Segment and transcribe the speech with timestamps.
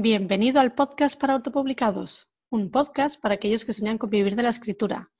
[0.00, 4.50] Bienvenido al podcast para autopublicados, un podcast para aquellos que sueñan con vivir de la
[4.50, 5.10] escritura.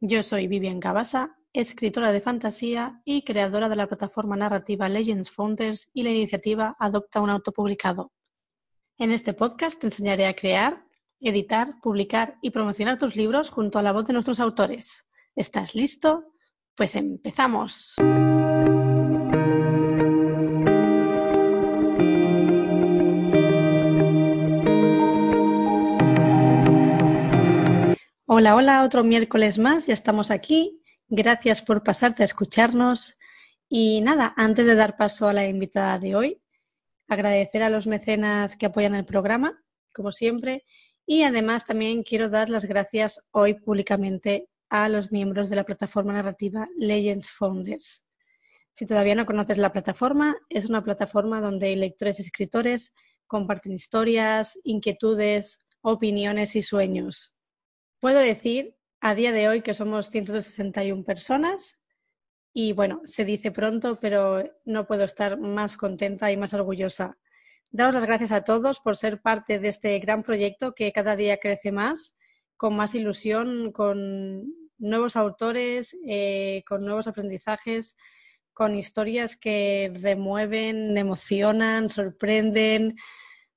[0.00, 5.88] Yo soy Vivian Cabasa, escritora de fantasía y creadora de la plataforma narrativa Legends Founders
[5.92, 8.10] y la iniciativa Adopta un autopublicado.
[8.98, 10.84] En este podcast te enseñaré a crear,
[11.20, 15.06] editar, publicar y promocionar tus libros junto a la voz de nuestros autores.
[15.36, 16.24] ¿Estás listo?
[16.74, 17.94] Pues empezamos.
[28.26, 30.80] Hola, hola, otro miércoles más, ya estamos aquí.
[31.08, 33.18] Gracias por pasarte a escucharnos.
[33.68, 36.40] Y nada, antes de dar paso a la invitada de hoy,
[37.06, 40.64] agradecer a los mecenas que apoyan el programa, como siempre,
[41.04, 46.14] y además también quiero dar las gracias hoy públicamente a los miembros de la plataforma
[46.14, 48.06] narrativa Legends Founders.
[48.72, 52.94] Si todavía no conoces la plataforma, es una plataforma donde lectores y escritores
[53.26, 57.34] comparten historias, inquietudes, opiniones y sueños.
[58.04, 61.80] Puedo decir a día de hoy que somos 161 personas
[62.52, 67.16] y bueno, se dice pronto, pero no puedo estar más contenta y más orgullosa.
[67.70, 71.38] Daos las gracias a todos por ser parte de este gran proyecto que cada día
[71.38, 72.14] crece más,
[72.58, 77.96] con más ilusión, con nuevos autores, eh, con nuevos aprendizajes,
[78.52, 82.96] con historias que remueven, emocionan, sorprenden.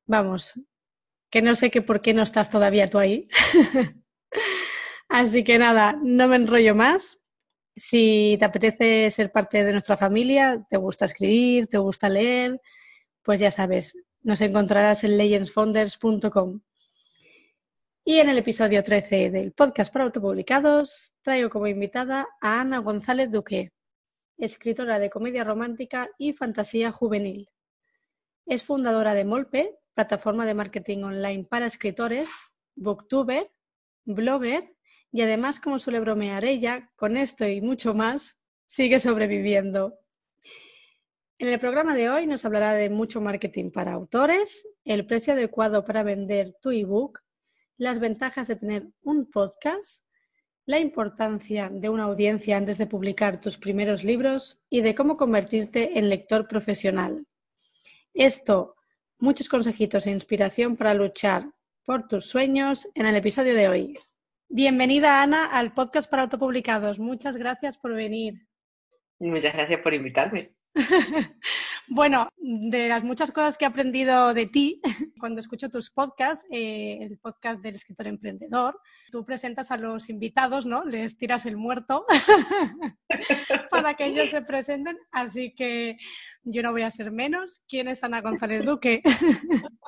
[0.06, 0.54] Vamos,
[1.30, 3.28] que no sé que por qué no estás todavía tú ahí.
[5.10, 7.22] Así que nada, no me enrollo más.
[7.76, 12.60] Si te apetece ser parte de nuestra familia, te gusta escribir, te gusta leer,
[13.22, 16.62] pues ya sabes, nos encontrarás en legendsfounders.com.
[18.04, 23.32] Y en el episodio 13 del podcast para autopublicados traigo como invitada a Ana González
[23.32, 23.74] Duque,
[24.38, 27.50] escritora de comedia romántica y fantasía juvenil.
[28.46, 32.30] Es fundadora de Molpe, plataforma de marketing online para escritores,
[32.76, 33.52] booktuber
[34.08, 34.74] blogger
[35.12, 40.00] y además, como suele bromear ella, con esto y mucho más, sigue sobreviviendo.
[41.40, 45.86] En el programa de hoy nos hablará de mucho marketing para autores, el precio adecuado
[45.86, 47.20] para vender tu ebook,
[47.78, 50.04] las ventajas de tener un podcast,
[50.66, 55.98] la importancia de una audiencia antes de publicar tus primeros libros y de cómo convertirte
[55.98, 57.26] en lector profesional.
[58.14, 58.76] Esto,
[59.20, 61.52] muchos consejitos e inspiración para luchar
[61.88, 63.98] por tus sueños en el episodio de hoy.
[64.50, 67.00] Bienvenida, Ana, al podcast para autopublicados.
[67.00, 68.46] Muchas gracias por venir.
[69.20, 70.52] Muchas gracias por invitarme.
[71.88, 74.82] bueno, de las muchas cosas que he aprendido de ti
[75.18, 78.78] cuando escucho tus podcasts, eh, el podcast del escritor emprendedor,
[79.10, 80.84] tú presentas a los invitados, ¿no?
[80.84, 82.06] Les tiras el muerto
[83.72, 84.98] para que ellos se presenten.
[85.12, 85.98] Así que
[86.50, 87.62] yo no voy a ser menos.
[87.68, 89.02] ¿Quién es Ana González Duque?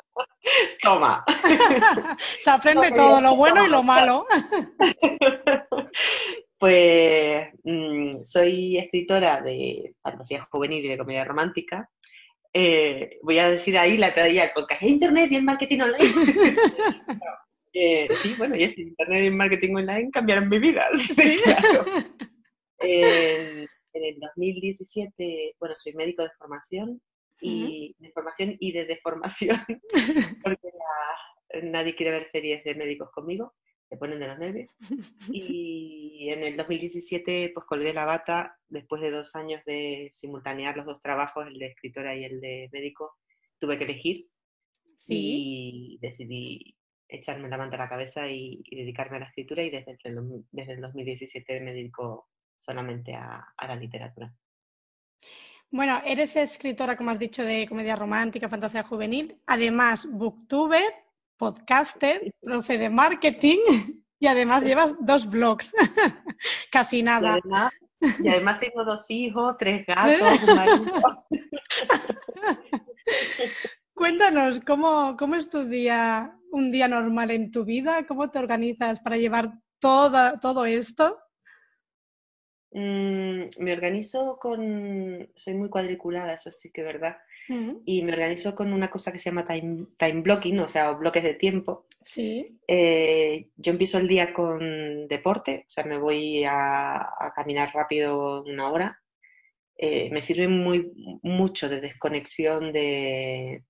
[0.81, 1.23] Toma.
[2.43, 4.25] Se aprende todo, lo bueno y lo malo.
[6.59, 11.89] Pues mm, soy escritora de fantasía juvenil y de comedia romántica.
[12.51, 16.13] Eh, voy a decir ahí la traía el podcast Internet y el marketing online.
[17.71, 20.85] Eh, sí, bueno, y es que Internet y el marketing online cambiaron mi vida.
[20.97, 21.37] ¿Sí?
[21.41, 21.85] claro.
[23.99, 27.01] En el 2017, bueno, soy médico de formación
[27.41, 29.59] y de formación y de deformación,
[30.43, 30.69] porque
[31.63, 33.53] nadie quiere ver series de médicos conmigo,
[33.87, 34.71] se ponen de los nervios.
[35.31, 40.85] Y en el 2017 pues colgué la bata, después de dos años de simultanear los
[40.85, 43.15] dos trabajos, el de escritora y el de médico,
[43.57, 44.27] tuve que elegir
[45.07, 46.75] y decidí
[47.07, 50.73] echarme la manta a la cabeza y, dedicarme a la escritura y desde el, desde
[50.73, 52.27] el 2017 me dedico
[52.59, 54.31] solamente a la literatura.
[55.71, 60.83] Bueno, eres escritora, como has dicho, de comedia romántica, fantasía juvenil, además booktuber,
[61.37, 63.59] podcaster, profe de marketing
[64.19, 65.73] y además llevas dos blogs,
[66.71, 67.39] casi nada.
[68.23, 71.25] Y además, tengo dos hijos, tres gatos, un marido.
[73.93, 78.07] Cuéntanos, ¿cómo, ¿cómo es tu día, un día normal en tu vida?
[78.07, 81.19] ¿Cómo te organizas para llevar toda, todo esto?
[82.71, 87.17] Mm, me organizo con, soy muy cuadriculada, eso sí que es verdad,
[87.83, 91.23] y me organizo con una cosa que se llama time, time blocking, o sea, bloques
[91.23, 91.87] de tiempo.
[92.05, 92.59] Sí.
[92.67, 98.69] Eh, yo empiezo el día con deporte, o sea, me voy a, caminar rápido una
[98.71, 99.01] hora.
[99.75, 100.91] Eh, me sirve muy,
[101.23, 103.63] mucho de desconexión de,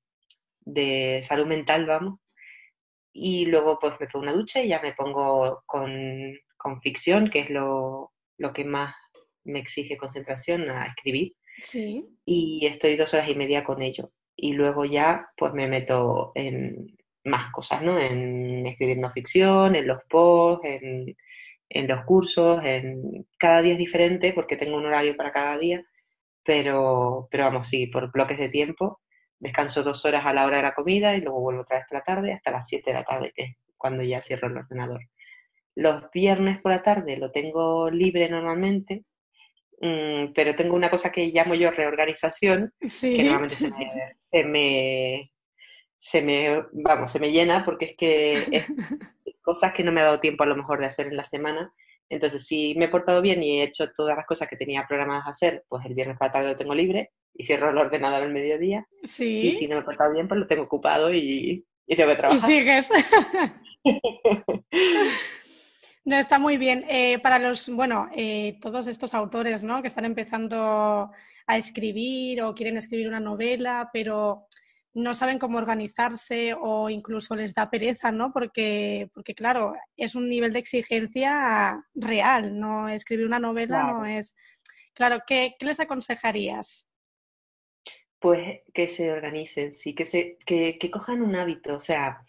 [0.59, 2.19] de salud mental, vamos.
[3.13, 7.39] Y luego pues me pongo una ducha y ya me pongo con, con ficción, que
[7.39, 8.95] es lo, lo que más
[9.43, 11.33] me exige concentración a escribir.
[11.61, 12.05] Sí.
[12.25, 14.11] Y estoy dos horas y media con ello.
[14.35, 17.99] Y luego ya, pues me meto en, más cosas, ¿no?
[17.99, 21.15] En escribir no ficción, en los posts, en,
[21.69, 25.83] en los cursos, en cada día es diferente porque tengo un horario para cada día,
[26.43, 29.01] pero, pero vamos, sí, por bloques de tiempo.
[29.39, 31.99] Descanso dos horas a la hora de la comida y luego vuelvo otra vez por
[31.99, 35.01] la tarde hasta las 7 de la tarde, que es cuando ya cierro el ordenador.
[35.75, 39.05] Los viernes por la tarde lo tengo libre normalmente,
[39.81, 45.31] mm, pero tengo una cosa que llamo yo reorganización, que normalmente se me, se me,
[45.97, 48.65] se me, vamos, se me llena porque es que es
[49.41, 51.73] cosas que no me ha dado tiempo a lo mejor de hacer en la semana.
[52.09, 55.27] Entonces, si me he portado bien y he hecho todas las cosas que tenía programadas
[55.27, 58.23] a hacer, pues el viernes por la tarde lo tengo libre y cierro el ordenador
[58.23, 58.87] al mediodía.
[59.03, 59.41] Sí.
[59.41, 62.17] Y si no me he portado bien, pues lo tengo ocupado y, y tengo que
[62.17, 62.49] trabajar.
[62.49, 62.89] Y sigues.
[66.05, 66.85] no, está muy bien.
[66.89, 69.81] Eh, para los, bueno, eh, todos estos autores, ¿no?
[69.81, 71.11] Que están empezando
[71.47, 74.47] a escribir o quieren escribir una novela, pero
[74.93, 78.31] no saben cómo organizarse o incluso les da pereza, ¿no?
[78.31, 84.33] Porque, porque claro, es un nivel de exigencia real, no escribir una novela no es...
[84.93, 86.87] Claro, ¿qué, les aconsejarías?
[88.19, 92.21] Pues que se organicen, sí, que, se, que, cojan un hábito, o sea,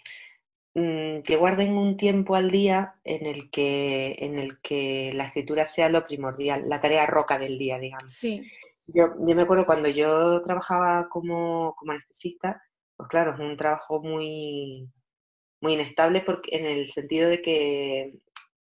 [0.74, 5.88] que guarden un tiempo al día en el, que, en el que la escritura sea
[5.88, 8.12] lo primordial, la tarea roca del día, digamos.
[8.12, 8.42] Sí.
[8.86, 12.62] Yo, yo me acuerdo cuando yo trabajaba como, como anestesista,
[12.96, 14.88] pues claro, es un trabajo muy,
[15.60, 18.12] muy inestable porque, en el sentido de que,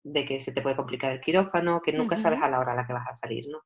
[0.05, 2.77] de que se te puede complicar el quirófano, que nunca sabes a la hora a
[2.77, 3.61] la que vas a salir, ¿no?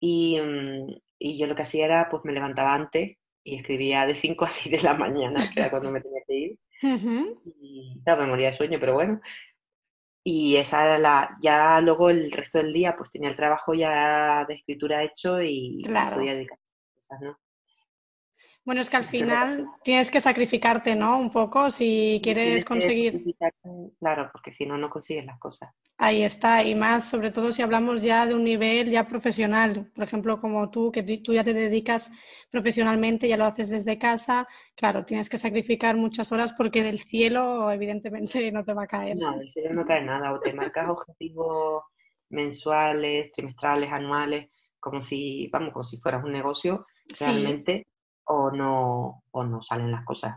[0.00, 0.86] Y, mm,
[1.18, 4.50] y, yo lo que hacía era, pues me levantaba antes y escribía de 5 a
[4.50, 6.58] 6 de la mañana, que era cuando me tenía que ir.
[6.82, 9.20] Y claro, me moría de sueño, pero bueno,
[10.24, 14.44] y esa era la, ya luego el resto del día pues tenía el trabajo ya
[14.46, 16.16] de escritura hecho y claro.
[16.16, 17.38] podía dedicar a cosas, ¿no?
[18.64, 21.18] Bueno, es que al final tienes que sacrificarte, ¿no?
[21.18, 23.22] Un poco si quieres conseguir.
[23.98, 25.70] Claro, porque si no, no consigues las cosas.
[25.98, 30.04] Ahí está, y más sobre todo si hablamos ya de un nivel ya profesional, por
[30.04, 32.10] ejemplo, como tú, que tú ya te dedicas
[32.50, 37.70] profesionalmente, ya lo haces desde casa, claro, tienes que sacrificar muchas horas porque del cielo
[37.70, 39.16] evidentemente no te va a caer.
[39.18, 41.84] No, del cielo no cae nada, o te marcas objetivos
[42.30, 44.50] mensuales, trimestrales, anuales,
[44.80, 46.86] como si, vamos, como si fueras un negocio,
[47.20, 47.86] realmente
[48.26, 50.36] o no, o no salen las cosas.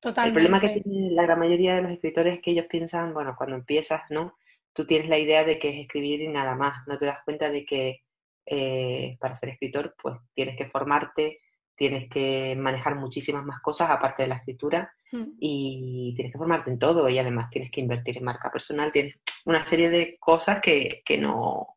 [0.00, 0.40] Totalmente.
[0.40, 3.34] El problema que tiene la gran mayoría de los escritores es que ellos piensan, bueno,
[3.36, 4.36] cuando empiezas, ¿no?
[4.72, 6.86] Tú tienes la idea de que es escribir y nada más.
[6.86, 8.00] No te das cuenta de que
[8.46, 11.40] eh, para ser escritor, pues tienes que formarte,
[11.76, 15.24] tienes que manejar muchísimas más cosas aparte de la escritura hmm.
[15.38, 18.90] y tienes que formarte en todo y además tienes que invertir en marca personal.
[18.90, 19.14] Tienes
[19.44, 21.76] una serie de cosas que, que no,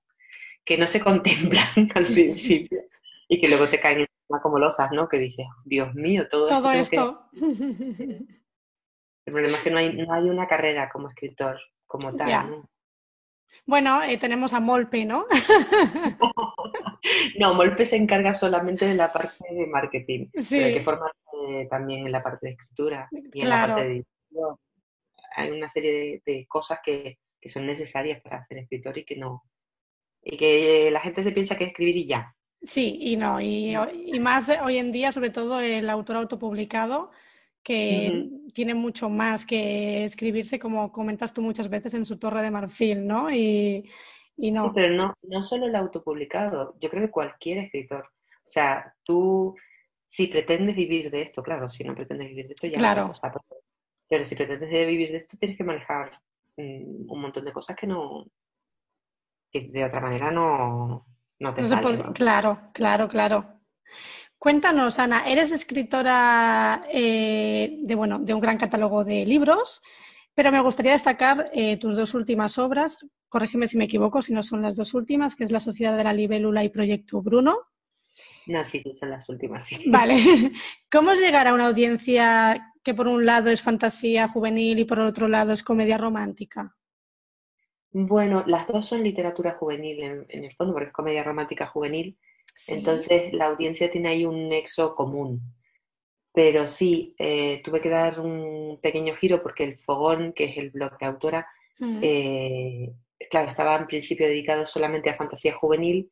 [0.63, 2.81] que no se contemplan al principio
[3.27, 5.07] y que luego te caen como losas, ¿no?
[5.07, 7.29] Que dices, Dios mío, todo, todo esto.
[9.25, 12.49] El problema es que no hay, no hay una carrera como escritor, como tal.
[12.49, 12.69] ¿no?
[13.65, 15.25] Bueno, eh, tenemos a Molpe, ¿no?
[17.39, 22.05] no, Molpe se encarga solamente de la parte de marketing, pero hay que formarse también
[22.05, 24.57] en la parte de escritura y en la parte de edición.
[25.35, 29.43] Hay una serie de, cosas que, que, son necesarias para ser escritor y que no.
[30.21, 32.35] Y que la gente se piensa que escribir y ya.
[32.65, 33.75] Sí, y no, y,
[34.19, 37.11] más hoy en día, sobre todo el autor autopublicado,
[37.63, 42.51] que tiene mucho más que escribirse, como comentas tú muchas veces, en su torre de
[42.51, 43.31] marfil, ¿no?
[43.31, 43.89] Y,
[44.37, 44.73] no.
[44.73, 48.05] pero no, no solo el autopublicado, yo creo que cualquier escritor.
[48.45, 49.55] O sea, tú,
[50.07, 53.13] si pretendes vivir de esto, claro, si no pretendes vivir de esto, ya claro.
[54.07, 56.19] pero si pretendes vivir de esto, tienes que manejar
[56.57, 58.25] mm, un montón de cosas que no,
[59.51, 61.05] que de otra manera no,
[61.39, 61.63] no te
[62.13, 63.55] Claro, claro, claro.
[64.37, 69.81] Cuéntanos, Ana, eres escritora eh, de, bueno, de un gran catálogo de libros,
[70.33, 74.43] pero me gustaría destacar eh, tus dos últimas obras, corrígeme si me equivoco, si no
[74.43, 77.57] son las dos últimas, que es La Sociedad de la Libélula y Proyecto Bruno.
[78.47, 79.77] No, sí, sí, son las últimas, sí.
[79.87, 80.15] Vale.
[80.91, 84.99] ¿Cómo es llegar a una audiencia que por un lado es fantasía juvenil y por
[84.99, 86.75] otro lado es comedia romántica?
[87.97, 92.17] Bueno, las dos son literatura juvenil en, el fondo, porque es comedia romántica juvenil.
[92.67, 95.41] Entonces la audiencia tiene ahí un nexo común.
[96.33, 100.71] Pero sí, eh, tuve que dar un pequeño giro porque el Fogón, que es el
[100.71, 101.47] blog de autora,
[101.79, 101.99] mm.
[102.01, 102.93] eh,
[103.29, 106.11] claro, estaba en principio dedicado solamente a fantasía juvenil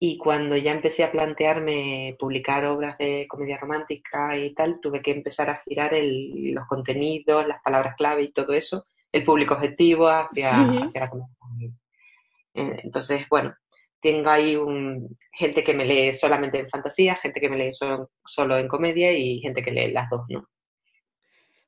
[0.00, 5.12] y cuando ya empecé a plantearme publicar obras de comedia romántica y tal, tuve que
[5.12, 10.52] empezar a girar los contenidos, las palabras clave y todo eso el público objetivo hacia,
[10.94, 11.74] la comunidad.
[12.54, 13.54] Eh, entonces, bueno,
[14.00, 18.58] tengo ahí un, gente que me lee solamente en fantasía, gente que me lee solo,
[18.58, 20.46] en comedia y gente que lee las dos, ¿no?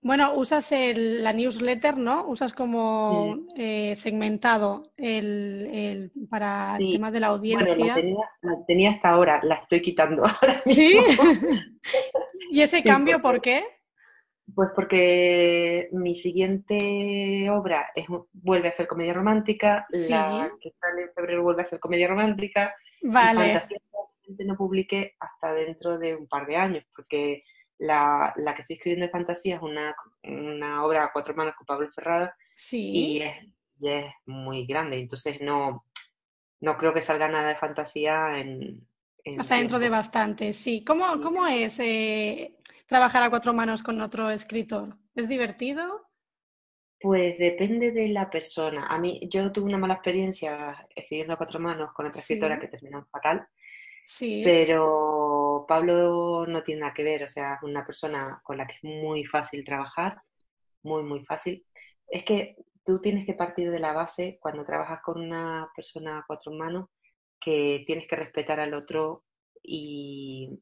[0.03, 2.27] Bueno, usas la newsletter, ¿no?
[2.29, 7.75] Usas como eh, segmentado el, para el tema de la audiencia.
[7.75, 10.99] Bueno, la tenía, hasta ahora, la estoy quitando ahora ¿Sí?
[12.51, 13.65] ¿Y ese cambio por qué?
[14.53, 21.13] Pues porque mi siguiente obra es, vuelve a ser comedia romántica, la que sale en
[21.15, 23.47] febrero vuelve a ser comedia romántica, vale.
[23.47, 23.79] y fantasía
[24.47, 27.45] no publiqué hasta dentro de un par de años, porque
[27.79, 31.67] la, la que estoy escribiendo de fantasía es una, una, obra a cuatro manos con
[31.67, 32.37] Pablo Ferrada
[32.71, 33.37] y, es,
[33.79, 35.85] y, es, muy grande, entonces no,
[36.61, 38.87] no creo que salga nada de fantasía en...
[39.39, 40.85] Hasta dentro de bastante, sí.
[40.85, 42.55] ¿Cómo, cómo es eh,
[42.87, 44.97] trabajar a cuatro manos con otro escritor?
[45.15, 46.09] ¿Es divertido?
[47.01, 48.87] Pues depende de la persona.
[48.87, 52.69] A mí, yo tuve una mala experiencia escribiendo a cuatro manos con otra escritora que
[52.69, 53.47] terminó fatal.
[54.07, 54.43] Sí.
[54.45, 58.75] Pero Pablo no tiene nada que ver, o sea, es una persona con la que
[58.75, 60.21] es muy fácil trabajar,
[60.83, 61.65] muy, muy fácil.
[62.07, 66.25] Es que tú tienes que partir de la base cuando trabajas con una persona a
[66.27, 66.89] cuatro manos
[67.45, 69.25] que tienes que respetar al otro
[69.63, 70.61] y,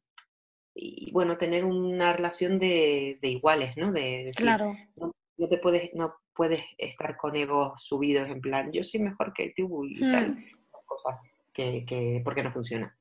[1.12, 3.92] bueno, tener una relación de, iguales, ¿no?
[3.92, 4.76] De, claro.
[4.96, 9.52] No, te puedes, no puedes estar con egos subidos en plan, yo soy mejor que
[9.56, 10.44] tú y tal, hmm.
[10.86, 11.18] cosas
[11.52, 12.96] que, que, porque no funciona.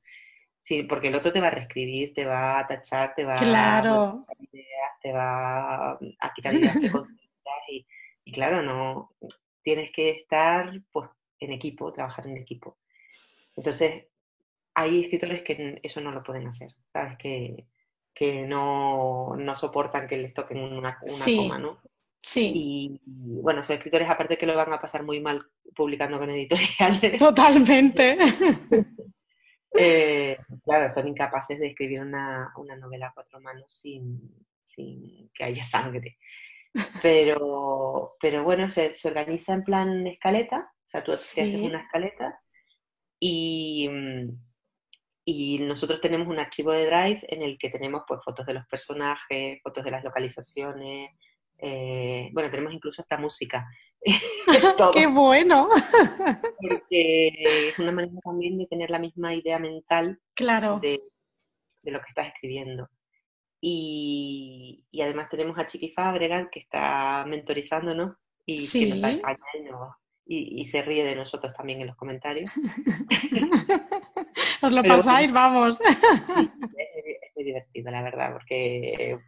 [0.60, 3.40] Sí, porque el otro te va a reescribir, te va a tachar, te va a
[4.52, 5.98] ideas, te va a
[6.36, 6.76] quitar ideas
[7.68, 7.86] y,
[8.24, 9.10] y claro, no
[9.62, 11.10] tienes que estar pues
[11.40, 12.78] en equipo, trabajar en equipo.
[13.56, 14.06] Entonces,
[14.74, 17.16] hay escritores que eso no lo pueden hacer, ¿sabes?
[17.18, 17.66] Que,
[18.14, 21.80] que no, no soportan que les toquen una, una coma, ¿no?
[22.22, 22.52] Sí.
[22.54, 25.44] Y, bueno, son escritores aparte que lo van a pasar muy mal
[25.74, 27.18] publicando con editoriales.
[27.18, 28.18] Totalmente.
[29.74, 34.20] Eh, claro, son incapaces de escribir una, una novela a cuatro manos sin,
[34.62, 36.18] sin, que haya sangre.
[37.00, 42.38] Pero, pero bueno, se, se, organiza en plan escaleta, o sea, tú haces una escaleta
[43.24, 43.88] y,
[45.24, 48.66] y nosotros tenemos un archivo de Drive en el que tenemos pues fotos de los
[48.66, 51.10] personajes, fotos de las localizaciones,
[51.58, 53.64] eh, bueno, tenemos incluso esta música.
[54.92, 55.68] ¡Qué bueno!
[56.58, 60.80] Porque es una manera también de tener la misma idea mental claro.
[60.80, 61.00] de,
[61.84, 62.88] lo que estás escribiendo.
[63.60, 69.22] Y, además tenemos a Chiqui Fábrega, que está mentorizándonos y que nos da y,
[70.26, 72.50] se ríe de nosotros también en los comentarios.
[74.62, 75.80] Os lo pasáis, vamos.
[75.84, 79.18] es, muy divertido, la verdad, porque,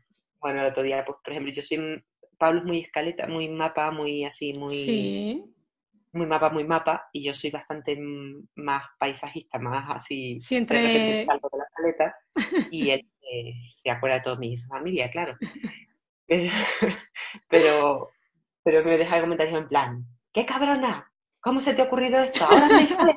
[0.41, 2.03] bueno, el otro día, pues, por ejemplo, yo soy
[2.39, 5.45] Pablo es muy escaleta, muy mapa, muy así, muy...
[6.13, 7.99] Muy mapa, muy mapa, y yo soy bastante
[8.55, 10.79] más paisajista, más así, Siempre...
[10.79, 12.17] de repente salgo de la escaleta,
[12.71, 15.37] y él eh, se acuerda de toda mi familia, claro.
[17.49, 18.11] Pero,
[18.65, 21.11] pero, me deja comentarios en plan, ¡qué cabrona!
[21.41, 22.45] ¿Cómo se te ha ocurrido esto?
[22.45, 23.17] Ahora me sale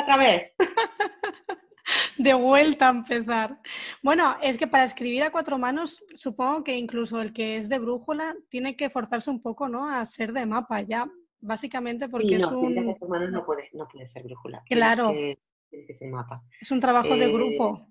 [0.00, 0.52] otra vez.
[2.18, 3.58] de vuelta a empezar.
[4.02, 7.78] Bueno, es que para escribir a cuatro manos, supongo que incluso el que es de
[7.78, 9.88] brújula tiene que forzarse un poco, ¿no?
[9.88, 12.74] A ser de mapa, ya, básicamente porque no, es un...
[12.74, 14.62] De cuatro manos no puede, no puede ser brújula.
[14.66, 15.10] Claro.
[15.10, 16.42] Tiene que, ser mapa.
[16.60, 17.88] Es un trabajo de grupo.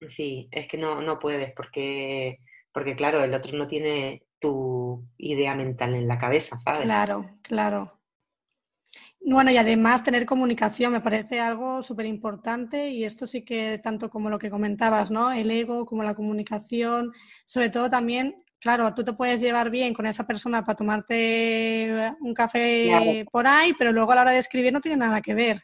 [0.00, 2.40] Eh, sí, es que no, no puedes porque,
[2.72, 6.82] porque, claro, el otro no tiene tu idea mental en la cabeza, ¿sabes?
[6.82, 8.02] Claro, claro.
[9.24, 14.10] Bueno, y además tener comunicación me parece algo súper importante y esto sí que tanto
[14.10, 15.30] como lo que comentabas, ¿no?
[15.30, 17.12] El ego como la comunicación,
[17.44, 22.34] sobre todo también, claro, tú te puedes llevar bien con esa persona para tomarte un
[22.34, 25.62] café por ahí, pero luego a la hora de escribir no tiene nada que ver.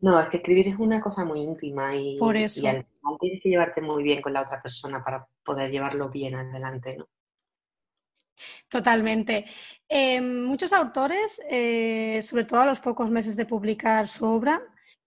[0.00, 2.62] No, es que escribir es una cosa muy íntima y, por eso.
[2.62, 6.10] y al final tienes que llevarte muy bien con la otra persona para poder llevarlo
[6.10, 7.06] bien adelante, ¿no?
[8.68, 9.46] Totalmente.
[9.88, 14.60] Eh, muchos autores, eh, sobre todo a los pocos meses de publicar su obra,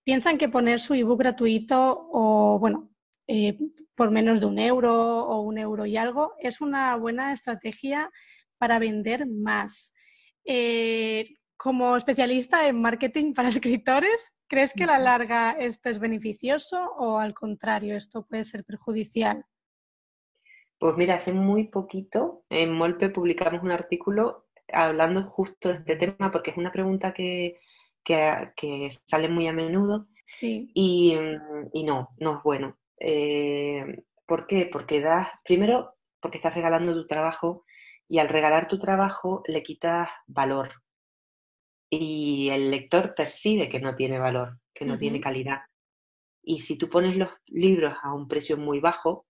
[0.03, 2.89] piensan que poner su ebook gratuito o, bueno,
[3.27, 3.57] eh,
[3.95, 8.09] por menos de un euro o un euro y algo es una buena estrategia
[8.57, 9.93] para vender más.
[11.57, 17.17] como especialista en marketing para escritores, ¿crees que a la larga esto es beneficioso o
[17.19, 19.43] al contrario, esto puede ser perjudicial?
[20.79, 26.31] Pues mira, hace muy poquito en Molpe publicamos un artículo hablando justo de este tema,
[26.31, 27.59] porque es una pregunta que,
[29.05, 30.07] sale muy a menudo.
[30.27, 30.69] Sí.
[30.73, 31.15] Y,
[31.83, 32.77] no, no es bueno.
[32.99, 34.69] Eh, ¿Por qué?
[34.71, 37.63] Porque das, primero, porque estás regalando tu trabajo
[38.07, 40.83] y al regalar tu trabajo le quitas valor.
[41.89, 45.61] Y el lector percibe que no tiene valor, que no tiene calidad.
[46.43, 49.25] Y si tú pones los libros a un precio muy bajo,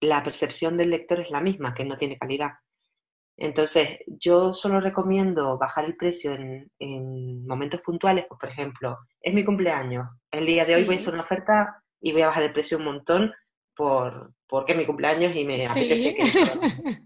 [0.00, 2.52] la percepción del lector es la misma, que no tiene calidad.
[3.36, 9.44] Entonces, yo solo recomiendo bajar el precio en, momentos puntuales, pues, por ejemplo, es mi
[9.44, 12.52] cumpleaños, el día de hoy voy a hacer una oferta y voy a bajar el
[12.52, 13.32] precio un montón
[13.76, 16.22] por, porque es mi cumpleaños y me apetece que...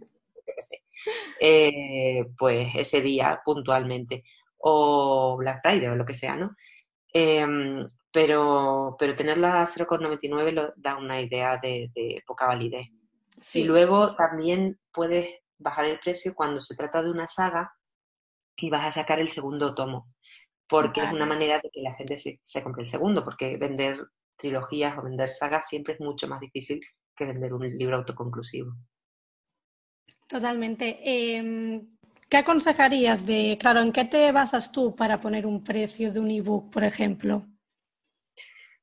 [1.41, 4.25] eh, pues ese día puntualmente,
[4.59, 6.57] o Black Friday o lo que sea, ¿no?
[7.13, 12.89] Em, pero, pero tenerla a 0,99 da una idea de, poca validez.
[13.55, 15.29] Y luego también puedes
[15.59, 17.73] bajar el precio cuando se trata de una saga
[18.57, 20.09] y vas a sacar el segundo tomo,
[20.69, 23.99] porque es una manera de que la gente se, se compre el segundo, porque vender
[24.37, 26.81] trilogías o vender sagas siempre es mucho más difícil
[27.17, 28.73] que vender un libro autoconclusivo.
[30.27, 30.99] Totalmente.
[31.03, 31.87] Em,
[32.33, 36.31] ¿Qué aconsejarías de, claro, en qué te basas tú para poner un precio de un
[36.31, 37.45] ebook, por ejemplo?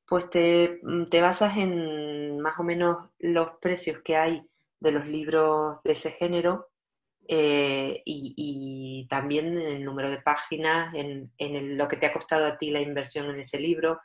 [0.06, 4.40] Pues te, mm, te basas en más o menos los precios que hay
[4.78, 6.68] de los libros de ese género
[7.26, 12.46] eh, y, también en el número de páginas, en, en lo que te ha costado
[12.46, 13.98] a ti la inversión en ese libro,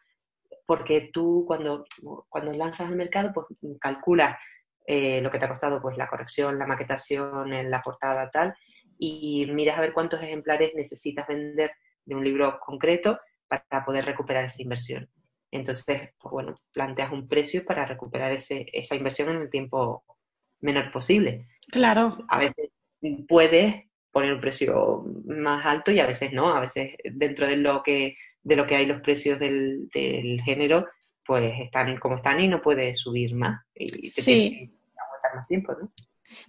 [0.66, 1.86] porque tú cuando,
[2.30, 3.46] cuando lanzas al mercado, pues
[3.80, 4.40] calculas
[4.88, 8.56] eh, lo que te ha costado pues la corrección, la maquetación, la portada, tal,
[8.98, 11.72] y miras a ver cuántos ejemplares necesitas vender
[12.06, 15.10] de un libro concreto para poder recuperar esa inversión.
[15.52, 20.04] Entonces, pues bueno, planteas un precio para recuperar ese, esa inversión en el tiempo
[20.62, 21.48] menor posible.
[21.72, 22.18] Claro.
[22.30, 22.70] A veces
[23.28, 26.54] puedes poner un precio más alto y a veces no.
[26.54, 30.88] A veces dentro de lo que, de lo que hay los precios del, del género,
[31.26, 33.66] pues están como están y no puedes subir más.
[33.74, 34.72] Y te sí.
[35.36, 35.92] más tiempo, ¿no?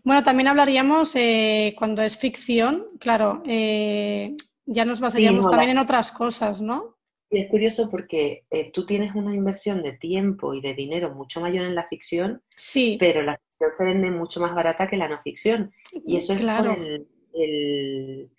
[0.02, 6.12] Bueno, también hablaríamos eh, cuando es ficción, claro, eh, ya nos basaríamos también en otras
[6.12, 6.96] cosas, ¿no?
[7.28, 11.40] Y es curioso porque eh, tú tienes una inversión de tiempo y de dinero mucho
[11.40, 12.96] mayor en la ficción, sí.
[13.00, 15.72] pero la ficción se vende mucho más barata que la no ficción.
[16.04, 18.30] Y eso es por el,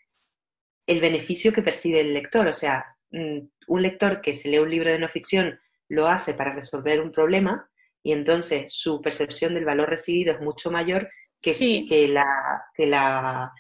[0.88, 2.48] el, beneficio que percibe el lector.
[2.48, 6.34] O sea, mm, un lector que se lee un libro de no ficción lo hace
[6.34, 7.70] para resolver un problema
[8.04, 11.10] y entonces su percepción del valor recibido es mucho mayor
[11.42, 11.54] que,
[11.88, 13.52] que, la, que, la,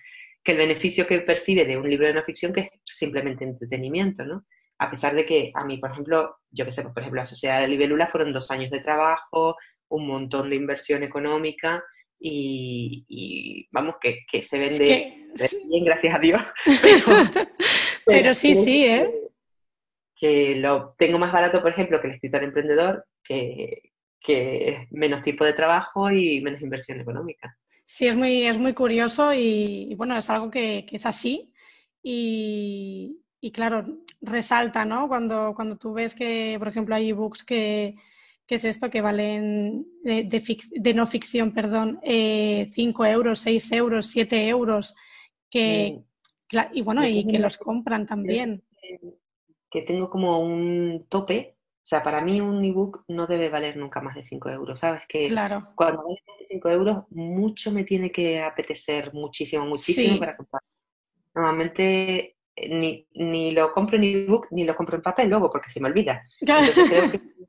[0.43, 4.25] que el beneficio que percibe de un libro de no ficción que es simplemente entretenimiento,
[4.25, 4.45] ¿no?
[4.79, 7.25] A pesar de que a mí, por ejemplo, yo que sé, pues, por ejemplo, la
[7.25, 9.55] Sociedad de la Libélula fueron dos años de trabajo,
[9.89, 11.83] un montón de inversión económica
[12.19, 15.27] y, vamos, que, que, se vende
[15.67, 16.41] bien, gracias a Dios.
[18.05, 19.11] Pero, sí, sí, ¿eh?
[20.15, 25.23] Que, lo tengo más barato, por ejemplo, que el escritor emprendedor, que, que es menos
[25.23, 27.57] tiempo de trabajo y menos inversión económica.
[27.87, 31.53] Sí, es muy, es muy curioso y, bueno, es algo que, es así
[32.03, 33.17] y,
[33.53, 33.85] claro,
[34.21, 35.07] resalta, ¿no?
[35.07, 37.95] Cuando, cuando tú ves que, por ejemplo, hay ebooks que,
[38.45, 44.47] que es esto, que valen de, no ficción, perdón, 5 eh, euros, 6 euros, 7
[44.49, 44.93] euros,
[45.49, 46.01] que,
[46.73, 48.63] y bueno, y que los compran también.
[49.71, 51.56] Que tengo como un tope
[51.87, 55.03] o sea, para mí un ebook no debe valer nunca más de 5 euros, ¿sabes?
[55.07, 55.69] Que claro.
[55.73, 60.61] cuando vale más de 5 euros, mucho me tiene que apetecer, muchísimo, muchísimo para comprar.
[61.33, 65.69] Normalmente eh, ni, ni, lo compro en ebook ni lo compro en papel luego, porque
[65.69, 66.21] se me olvida.
[66.41, 67.09] Entonces creo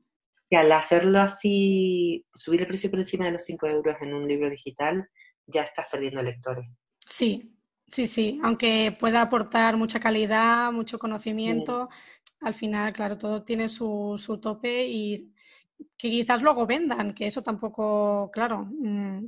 [0.49, 4.25] que, al hacerlo así, subir el precio por encima de los 5 euros en un
[4.25, 5.05] libro digital,
[5.47, 6.65] ya estás perdiendo lectores.
[7.05, 7.59] Sí,
[7.91, 11.89] Sí, sí, aunque pueda aportar mucha calidad, mucho conocimiento,
[12.41, 15.33] al final, claro, todo tiene su, su tope y
[15.97, 18.65] que quizás luego vendan, que eso tampoco, claro.
[18.69, 19.25] Mm,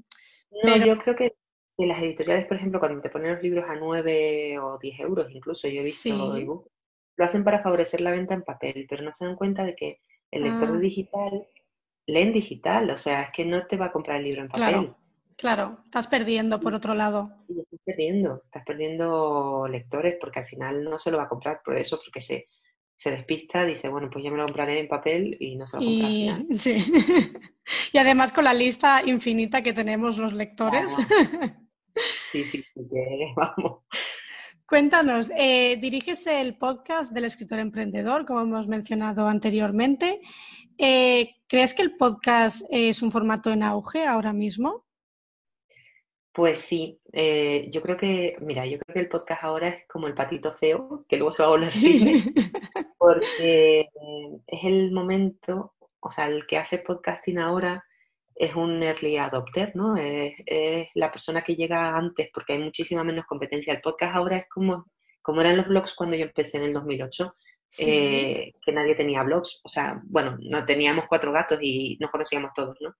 [0.63, 1.35] no, yo creo que
[1.77, 5.31] de las editoriales, por ejemplo, cuando te ponen los libros a 9 o 10 euros,
[5.31, 6.65] incluso yo he visto
[7.17, 9.99] lo hacen para favorecer la venta en papel, pero no se dan cuenta de que
[10.31, 10.81] el lector de ah.
[10.81, 11.47] digital
[12.07, 14.47] lee en digital, o sea, es que no te va a comprar el libro en
[14.47, 14.69] papel.
[14.69, 14.97] Claro,
[15.35, 17.29] claro, estás perdiendo por otro lado.
[17.47, 21.77] estás perdiendo, estás perdiendo lectores porque al final no se lo va a comprar por
[21.77, 22.47] eso, porque se,
[23.01, 25.83] se despista, dice, bueno, pues ya me lo compraré en papel y no se lo
[25.83, 26.29] compra y...
[26.59, 26.85] Sí.
[27.93, 30.91] y además con la lista infinita que tenemos los lectores.
[32.31, 32.63] sí, sí,
[33.35, 33.79] vamos.
[34.67, 40.21] Cuéntanos, eh, diriges el podcast del escritor emprendedor, como hemos mencionado anteriormente.
[40.77, 44.85] Eh, ¿Crees que el podcast es un formato en auge ahora mismo?
[46.33, 50.07] Pues sí, eh, yo creo que, mira, yo creo que el podcast ahora es como
[50.07, 52.23] el patito feo, que luego se va a volver cine,
[52.97, 53.89] porque
[54.47, 57.83] es el momento, o sea, el que hace podcasting ahora
[58.33, 59.97] es un early adopter, ¿no?
[59.97, 60.33] Es,
[60.95, 63.73] la persona que llega antes porque hay muchísima menos competencia.
[63.73, 64.87] El podcast ahora es como,
[65.21, 67.35] como eran los blogs cuando yo empecé en el 2008,
[67.77, 72.51] eh, que nadie tenía blogs, o sea, bueno, no teníamos cuatro gatos y nos conocíamos
[72.53, 72.95] todos, ¿no?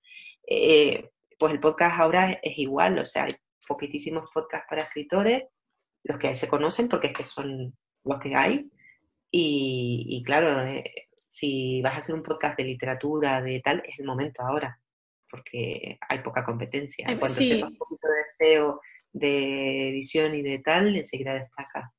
[0.45, 1.09] Eh,
[1.41, 3.27] pues el podcast ahora es igual, o sea,
[3.67, 5.45] poquitísimos podcasts para escritores,
[6.03, 8.69] los que se conocen porque es que son los que hay.
[9.31, 10.83] Y, claro, eh,
[11.27, 14.79] si vas a hacer un podcast de literatura, de tal, es el momento ahora,
[15.27, 17.07] porque hay poca competencia.
[17.09, 17.47] Eh, Cuando sí.
[17.47, 21.91] sepas un poquito de SEO, de edición y de tal, enseguida destaca.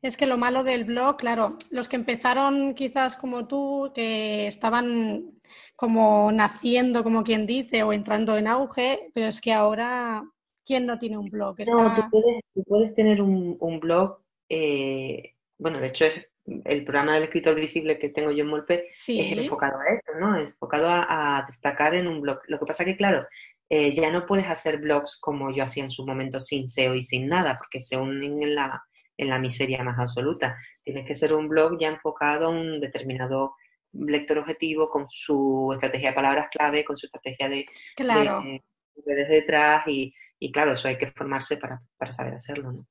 [0.00, 5.35] Es que lo malo del blog, claro, los que empezaron quizás como tú, que estaban
[5.74, 10.24] como naciendo, como quien dice, o entrando en auge, pero es que ahora,
[10.64, 11.58] ¿quién no tiene un blog?
[11.66, 16.26] No, tú puedes, tú puedes tener un, un blog, eh, bueno, de hecho es
[16.64, 20.36] el programa del escritor visible que tengo yo en Molpe es enfocado a eso, ¿no?
[20.36, 22.38] Es enfocado a, a destacar en un blog.
[22.46, 23.26] Lo que pasa que, claro,
[23.68, 27.02] eh, ya no puedes hacer blogs como yo hacía en su momento sin SEO y
[27.02, 28.82] sin nada, porque se unen en la,
[29.16, 30.56] en la miseria más absoluta.
[30.84, 33.54] Tienes que ser un blog ya enfocado a un determinado
[34.00, 38.42] lector objetivo, con su estrategia de palabras clave, con su estrategia de, claro.
[38.42, 38.62] de
[39.04, 42.86] redes detrás y, y claro, eso hay que formarse para, para saber hacerlo, ¿no?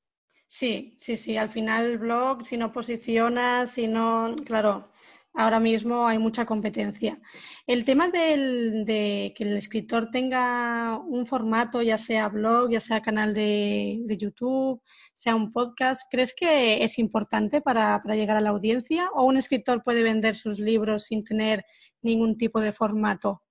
[0.46, 1.36] Sí, sí, sí.
[1.36, 4.90] Al final el blog, si no posicionas, si no, claro,
[5.36, 7.18] ahora mismo hay mucha competencia.
[7.66, 13.02] El tema del- de que el escritor tenga un formato, ya sea blog, ya sea
[13.02, 14.82] canal de, de YouTube,
[15.14, 19.08] sea un podcast, ¿crees que es importante para, para llegar a la audiencia?
[19.14, 21.64] ¿O un escritor puede vender sus libros sin tener
[22.02, 23.42] ningún tipo de formato?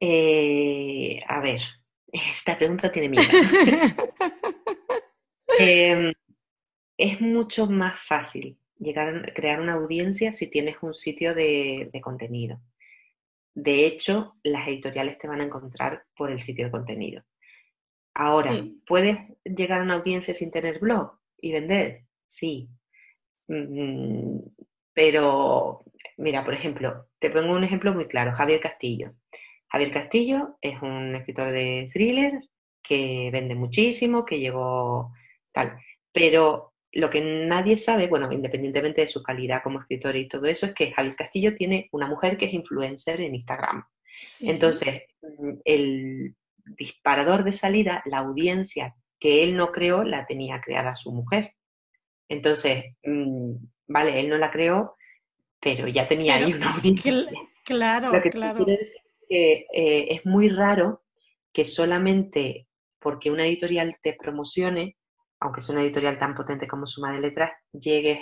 [0.00, 1.60] Eh, a ver,
[2.12, 3.24] esta pregunta tiene miedo.
[5.58, 6.12] Em,
[6.98, 12.00] es mucho más fácil llegar a crear una audiencia si tienes un sitio de, de
[12.00, 12.60] contenido.
[13.54, 17.22] De hecho, las editoriales te van a encontrar por el sitio de contenido.
[18.14, 18.82] Ahora, Sí.
[18.86, 22.04] ¿puedes llegar a una audiencia sin tener blog y vender?
[22.26, 22.68] Sí.
[23.48, 24.38] Mm,
[24.92, 25.84] pero,
[26.18, 29.14] mira, por ejemplo, te pongo un ejemplo muy claro, Javier Castillo.
[29.68, 32.38] Javier Castillo es un escritor de thriller
[32.82, 35.12] que vende muchísimo, que llegó
[35.52, 35.78] tal.
[36.12, 40.66] Pero lo que nadie sabe, bueno, independientemente de su calidad como escritor y todo eso,
[40.66, 43.84] es que Javier Castillo tiene una mujer que es influencer en Instagram.
[44.26, 44.48] Sí.
[44.48, 50.94] Entonces, mm, el disparador de salida, la audiencia que él no creó, la tenía creada
[50.96, 51.52] su mujer.
[52.28, 53.52] Entonces, mm,
[53.88, 54.96] vale, él no la creó,
[55.60, 57.12] pero ya tenía Pero ahí una audiencia.
[57.12, 58.64] Cl- claro, Lo que te claro.
[58.64, 61.02] quiero decir es que eh, es muy raro
[61.52, 62.66] que solamente
[62.98, 64.96] porque una editorial te promocione,
[65.44, 68.18] aunque sea una editorial tan potente como Suma de Letras, llegues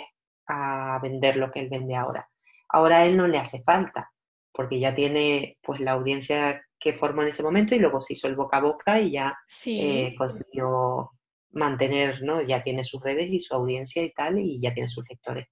[0.47, 2.27] a vender lo que él vende ahora.
[2.69, 4.11] Ahora a él no le hace falta,
[4.51, 8.27] porque ya tiene pues la audiencia que formó en ese momento y luego se hizo
[8.27, 9.79] el boca a boca y ya Sí.
[9.81, 11.11] eh, consiguió
[11.51, 12.41] mantener, ¿no?
[12.41, 15.47] Ya tiene sus redes y su audiencia y tal, y ya tiene sus lectores.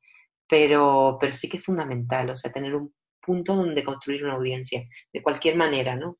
[0.47, 4.83] Pero, pero sí que es fundamental, o sea, tener un punto donde construir una audiencia,
[5.13, 6.17] de cualquier manera, ¿no?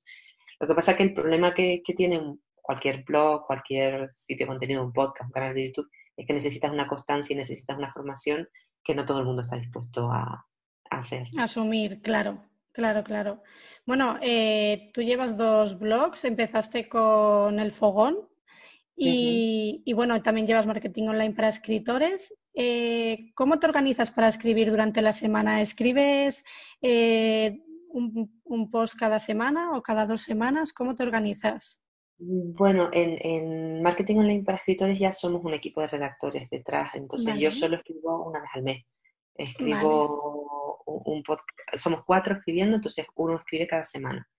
[0.59, 4.45] Lo que pasa es que el problema que, que tiene un- cualquier blog, cualquier sitio
[4.45, 7.77] de contenido, un podcast, un canal de YouTube, es que necesitas una constancia y necesitas
[7.77, 8.47] una formación
[8.81, 10.45] que no todo el mundo está dispuesto a,
[10.89, 11.27] a hacer.
[11.38, 13.43] Asumir, claro, claro, claro.
[13.86, 18.17] Bueno, eh, tú llevas dos blogs, empezaste con El Fogón
[18.95, 22.34] y, y bueno, también llevas marketing online para escritores.
[22.53, 25.62] Eh, ¿cómo te organizas para escribir durante la semana?
[25.62, 26.45] ¿Escribes
[26.81, 30.71] eh, un, un post cada semana o cada dos semanas?
[30.71, 31.81] ¿Cómo te organizas?
[32.23, 37.36] Bueno, en, en marketing online para escritores ya somos un equipo de redactores detrás, entonces
[37.39, 38.86] yo solo escribo una vez al mes.
[39.34, 44.29] Escribo un, un podcast, somos cuatro escribiendo, entonces uno escribe cada semana.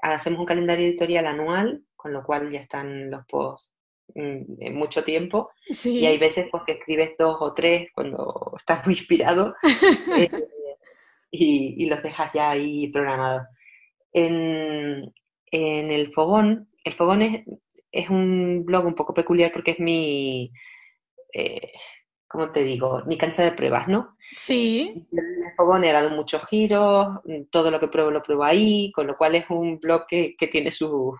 [0.00, 3.72] Hacemos un calendario editorial anual, con lo cual ya están los posts
[4.14, 8.52] mm, en mucho tiempo, Sí, y hay veces pues, que escribes dos o tres cuando
[8.58, 9.56] estás muy inspirado
[10.16, 10.30] eh,
[11.32, 13.42] y, y los dejas ya ahí programados.
[14.12, 15.12] En,
[15.50, 17.44] en el Fogón, el Fogón es,
[17.90, 20.52] es un blog un poco peculiar porque es mi,
[21.32, 21.72] eh,
[22.28, 23.02] ¿cómo te digo?
[23.06, 24.16] Mi cancha de pruebas, ¿no?
[24.36, 27.08] sí, El Fogón he dado muchos giros,
[27.50, 30.48] todo lo que pruebo lo pruebo ahí, con lo cual es un blog que, que
[30.48, 31.14] tiene sus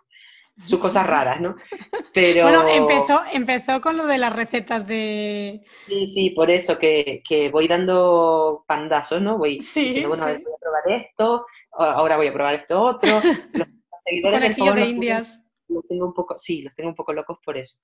[0.63, 1.57] sus cosas raras, ¿no?
[2.15, 2.43] Pero...
[2.45, 5.63] Bueno, empezó, empezó con lo de las recetas de...
[5.87, 9.37] Sí, sí, por eso que, que voy dando pandazos, ¿no?
[9.37, 10.43] Voy Sí, diciendo, bueno, sí.
[10.45, 13.21] voy a probar esto, ahora voy a probar esto otro.
[13.53, 13.69] Los
[14.05, 15.44] seguidores Conejillo de Indias.
[15.69, 17.79] Los tengo un poco, sí, los tengo un poco locos por eso.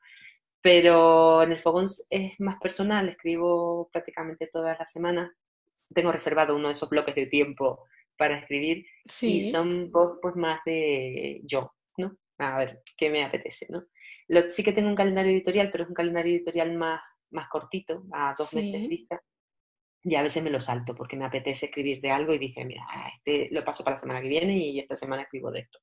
[0.62, 5.30] Pero en el Fogón es más personal, escribo prácticamente todas las semanas.
[5.94, 7.84] Tengo reservado uno de esos bloques de tiempo
[8.16, 8.86] para escribir
[9.24, 12.16] y Sí, son posts pues más de yo, ¿no?
[12.38, 13.84] A ver, ¿qué me apetece, no?
[14.28, 18.04] Lo- sí que tengo un calendario editorial, pero es un calendario editorial más, más cortito,
[18.12, 18.88] a dos meses Sí.
[18.88, 19.22] vista.
[20.02, 22.84] Y a veces me lo salto porque me apetece escribir de algo y dije, mira,
[23.16, 25.80] este lo paso para la semana que viene y esta semana escribo de esto.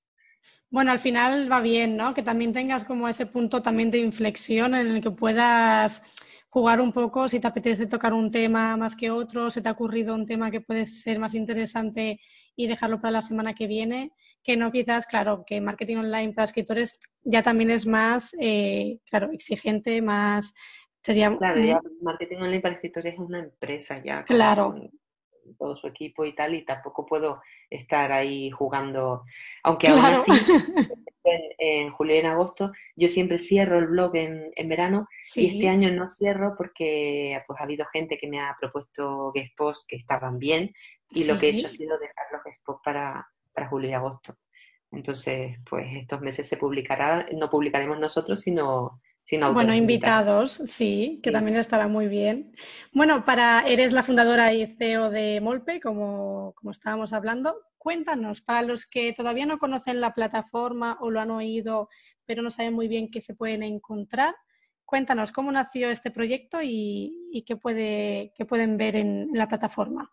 [0.69, 2.13] Bueno, al final va bien, ¿no?
[2.13, 6.03] Que también tengas como ese punto también de inflexión en el que puedas
[6.49, 9.73] jugar un poco, si te apetece tocar un tema más que otro, se te ha
[9.73, 12.19] ocurrido un tema que puede ser más interesante
[12.55, 14.11] y dejarlo para la semana que viene,
[14.43, 19.31] que no quizás, claro, que marketing online para escritores ya también es más, eh, claro,
[19.31, 20.53] exigente, más...
[21.01, 24.25] Sería, claro, ya marketing online para escritores es una empresa ya.
[24.25, 24.75] Claro
[25.55, 29.23] todo su equipo y tal, y tampoco puedo estar ahí jugando,
[29.63, 30.31] aunque aún así,
[31.59, 35.91] en, julio y en agosto, yo siempre cierro el blog en, verano, y este año
[35.91, 40.39] no cierro porque pues ha habido gente que me ha propuesto guest posts que estaban
[40.39, 40.73] bien,
[41.09, 43.93] y lo que he hecho ha sido dejar los guest posts para, para julio y
[43.93, 44.37] agosto.
[44.91, 49.01] Entonces, pues estos meses se publicará, no publicaremos nosotros, sino
[49.53, 52.55] bueno, invitados, sí, que también estará muy bien.
[52.93, 57.55] Bueno, para eres la fundadora y CEO de Molpe, como, como estábamos hablando.
[57.77, 61.89] Cuéntanos, para los que todavía no conocen la plataforma o lo han oído,
[62.25, 64.35] pero no saben muy bien qué se pueden encontrar,
[64.87, 70.11] cuéntanos cómo nació este proyecto y, qué, puede, qué pueden ver en la plataforma.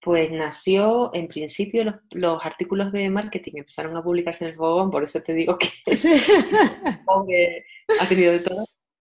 [0.00, 5.02] Pues nació, en principio, los, artículos de marketing empezaron a publicarse en el fogón, por
[5.02, 5.58] eso te digo
[7.28, 7.64] que,
[8.00, 8.64] ha tenido de todo.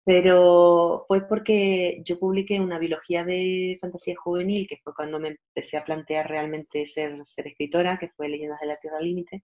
[0.05, 5.77] Pero fue porque yo publiqué una biología de fantasía juvenil, que fue cuando me empecé
[5.77, 9.43] a plantear realmente ser, ser escritora, que fue Leyendas de la Tierra Límite,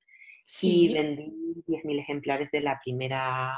[0.60, 3.56] y vendí 10.000 ejemplares de la primera,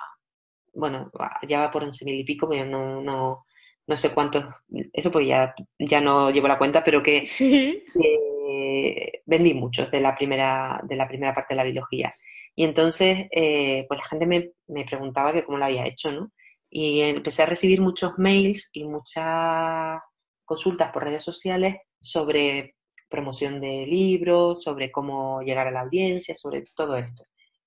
[0.73, 1.11] bueno,
[1.47, 3.45] ya va por 11.000 y pico, pero no, no,
[3.87, 4.47] no sé cuántos,
[4.93, 7.29] eso pues ya, ya no llevo la cuenta, pero que,
[9.27, 12.15] vendí muchos de la, primera, de la primera parte de la biología.
[12.55, 16.31] Y entonces, eh, pues la gente me, me, preguntaba que cómo lo había hecho, ¿no?
[16.71, 20.01] Y empecé a recibir muchos mails y muchas
[20.45, 22.75] consultas por redes sociales sobre
[23.09, 27.25] promoción de libros, sobre cómo llegar a la audiencia, sobre todo esto.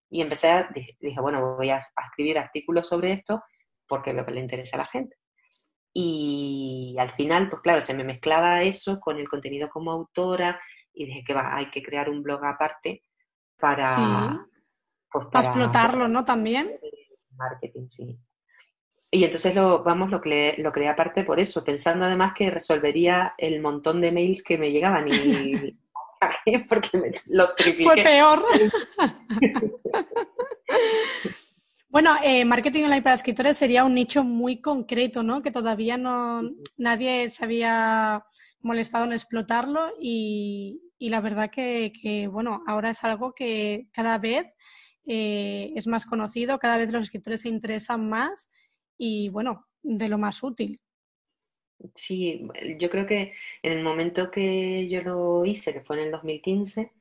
[0.10, 3.41] Y empecé a, dije, bueno, voy a, a escribir artículos sobre esto
[3.88, 5.15] porque veo que le interesa a la gente.
[5.99, 10.62] Y al final, pues claro, se me mezclaba eso con el contenido como autora
[10.93, 13.01] y dije que va, hay que crear un blog aparte
[13.60, 14.45] para...
[15.12, 16.23] Pues, para, explotarlo, ¿no?
[16.23, 16.79] También.
[17.31, 18.15] Marketing, sí.
[19.10, 23.60] Y entonces lo, vamos, lo, lo creé aparte por eso, pensando además que resolvería el
[23.60, 25.79] montón de mails que me llegaban y
[26.69, 27.47] porque me, lo
[27.83, 28.45] Fue peor.
[31.97, 35.41] Bueno, eh, marketing online para escritores sería un nicho muy concreto, ¿no?
[35.41, 36.43] Que todavía no
[36.77, 38.23] nadie se había
[38.62, 44.45] molestado en explotarlo y, la verdad que, bueno, ahora es algo que cada vez
[45.07, 48.51] eh, es más conocido, cada vez los escritores se interesan más
[48.95, 50.79] y, bueno, de lo más útil.
[51.95, 53.33] Sí, yo creo que
[53.63, 56.91] en el momento que yo lo hice, que fue en el 2015,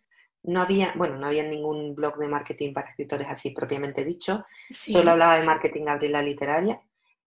[0.47, 5.11] no había, bueno, no había ningún blog de marketing para escritores así propiamente dicho, solo
[5.11, 6.81] hablaba de marketing la Literaria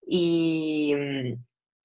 [0.05, 0.95] y,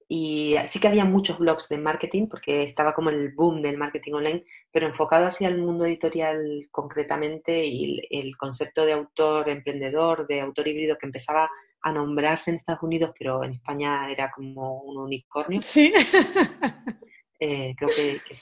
[0.07, 4.13] y sí que había muchos blogs de marketing porque estaba como el boom del marketing
[4.13, 10.41] online, pero enfocado hacia el mundo editorial concretamente y el, concepto de autor emprendedor, de
[10.41, 11.49] autor híbrido que empezaba
[11.81, 15.61] a nombrarse en Estados Unidos, pero en España era como un unicornio.
[15.61, 15.93] Sí.
[17.41, 18.37] Eh, creo que, que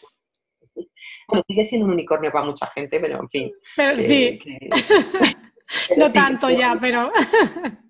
[1.28, 3.52] bueno, sigue siendo un unicornio para mucha gente, pero en fin.
[3.76, 4.40] Pero sí.
[5.98, 7.12] no tanto ya, pero...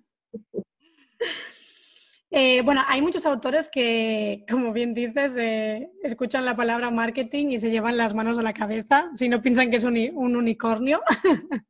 [2.30, 7.58] Eh, bueno, hay muchos autores que, como bien dices, eh, escuchan la palabra marketing y
[7.58, 11.00] se llevan las manos a la cabeza si no piensan que es un, un unicornio.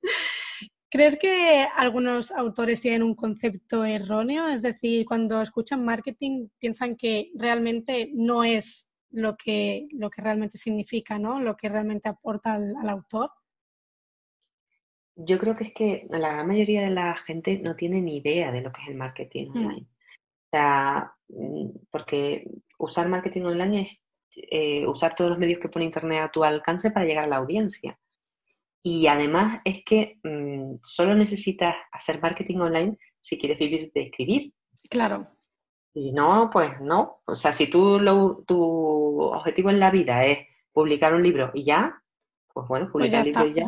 [0.91, 4.49] ¿Crees que algunos autores tienen un concepto erróneo?
[4.49, 10.59] Es decir, cuando escuchan marketing piensan que realmente no es lo que, lo que realmente
[10.59, 11.41] significa, ¿no?
[11.41, 13.31] Lo que realmente aporta al, autor.
[15.17, 18.53] Yo creo que es que la gran mayoría de la gente no tiene ni idea
[18.53, 19.57] de lo que es el marketing mm.
[19.57, 19.83] online.
[19.83, 23.99] O sea, mm, porque usar marketing online es
[24.51, 27.37] eh, usar todos los medios que pone Internet a tu alcance para llegar a la
[27.37, 27.99] audiencia.
[28.83, 34.53] Y además es que mm, solo necesitas hacer marketing online si quieres vivir de escribir.
[34.89, 35.38] Claro.
[35.99, 37.23] Y no, pues no.
[37.25, 41.65] O sea, si tú lo, tu objetivo en la vida es publicar un libro y
[41.65, 42.01] ya,
[42.53, 43.67] pues bueno, pues publica el libro y ya,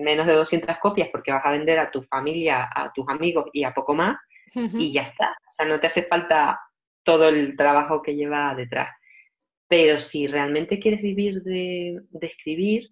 [0.00, 3.64] menos de 200 copias porque vas a vender a tu familia, a tus amigos y
[3.64, 4.16] a poco más
[4.54, 5.36] y ya está.
[5.48, 6.60] O sea, no te hace falta
[7.02, 8.90] todo el trabajo que lleva detrás.
[9.66, 12.90] Pero si realmente quieres vivir de, escribir,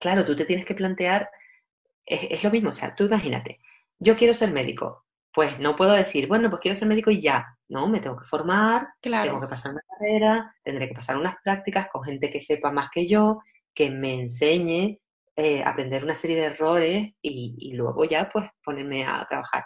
[0.00, 1.30] claro, tú te tienes que plantear,
[2.04, 3.60] es, es, lo mismo, o sea, tú imagínate,
[4.00, 7.56] yo quiero ser médico, pues no puedo decir, bueno, pues quiero ser médico y ya.
[7.68, 11.88] No, me tengo que formar, tengo que pasar una carrera, tendré que pasar unas prácticas
[11.90, 13.40] con gente que sepa más que yo,
[13.74, 15.00] que me enseñe
[15.34, 19.64] eh, aprender una serie de errores y, luego ya pues ponerme a trabajar.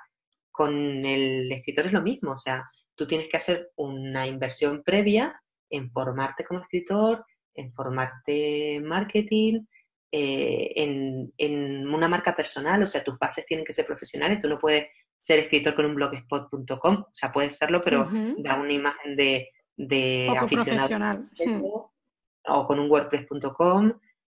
[0.53, 5.43] Con el escritor es lo mismo, o sea, tú tienes que hacer una inversión previa
[5.69, 9.63] en formarte como escritor, en formarte marketing,
[10.13, 14.49] eh, en, en, una marca personal, o sea, tus bases tienen que ser profesionales, tú
[14.49, 14.87] no puedes
[15.27, 18.09] ser escritor con un blogspot.com, o sea, puedes serlo, pero
[18.39, 21.65] da una imagen de, de aficionado hmm.
[22.45, 23.93] o con un wordpress.com,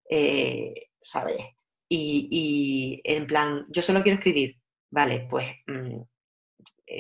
[0.09, 1.41] eh, ¿sabes?
[1.89, 4.57] Y, y, en plan, yo solo quiero escribir,
[4.91, 6.01] vale, pues mm,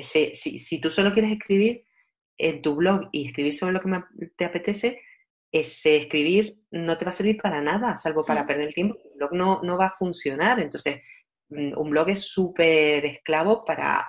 [0.05, 1.85] si, si, tú solo quieres escribir
[2.39, 3.91] en tu blog y escribir sobre lo que
[4.37, 5.03] te apetece,
[5.51, 8.97] ese escribir no te va a servir para nada, salvo para perder el tiempo.
[9.03, 10.61] El blog no, no va a funcionar.
[10.61, 11.03] Entonces,
[11.51, 14.09] un blog es súper esclavo para...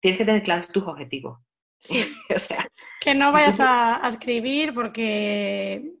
[0.00, 1.38] Tienes que tener claros tus objetivos.
[1.78, 2.12] Sí.
[2.34, 2.66] o sea,
[3.00, 5.92] que no vayas a, escribir porque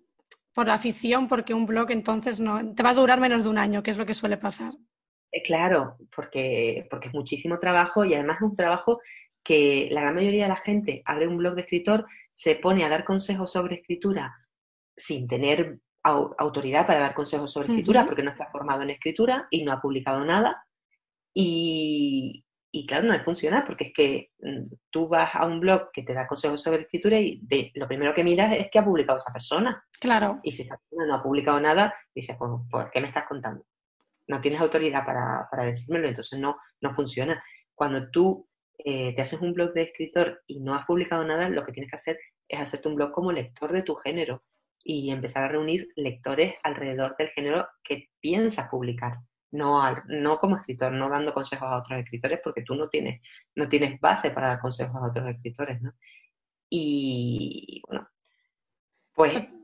[0.54, 3.82] por afición, porque un blog entonces no te va a durar menos de un año,
[3.82, 4.72] que es lo que suele pasar.
[5.32, 9.00] Eh, claro, porque, porque es muchísimo trabajo y además es un trabajo
[9.42, 12.88] que la gran mayoría de la gente abre un blog de escritor, se pone a
[12.88, 14.32] dar consejos sobre escritura
[14.96, 19.64] sin tener autoridad para dar consejos sobre escritura, porque no está formado en escritura y
[19.64, 20.64] no ha publicado nada.
[21.34, 25.90] Y, y claro, no le funciona porque es que mm, tú vas a un blog
[25.92, 28.84] que te da consejos sobre escritura y de, lo primero que miras es que ha
[28.84, 29.84] publicado esa persona.
[30.00, 30.40] Claro.
[30.42, 33.64] Y si esa persona no ha publicado nada, dices, pues, ¿por qué me estás contando?
[34.26, 37.42] No tienes autoridad para, para decírmelo, entonces no, no funciona.
[37.74, 41.64] Cuando tú eh, te haces un blog de escritor y no has publicado nada, lo
[41.64, 44.42] que tienes que hacer es hacerte un blog como lector de tu género
[44.84, 49.18] y empezar a reunir lectores alrededor del género que piensas publicar
[49.52, 53.20] no, no como escritor, no dando consejos a otros escritores, porque tú no tienes,
[53.54, 55.92] no tienes base para dar consejos a otros escritores, ¿no?
[56.68, 58.08] Y bueno,
[59.14, 59.34] pues...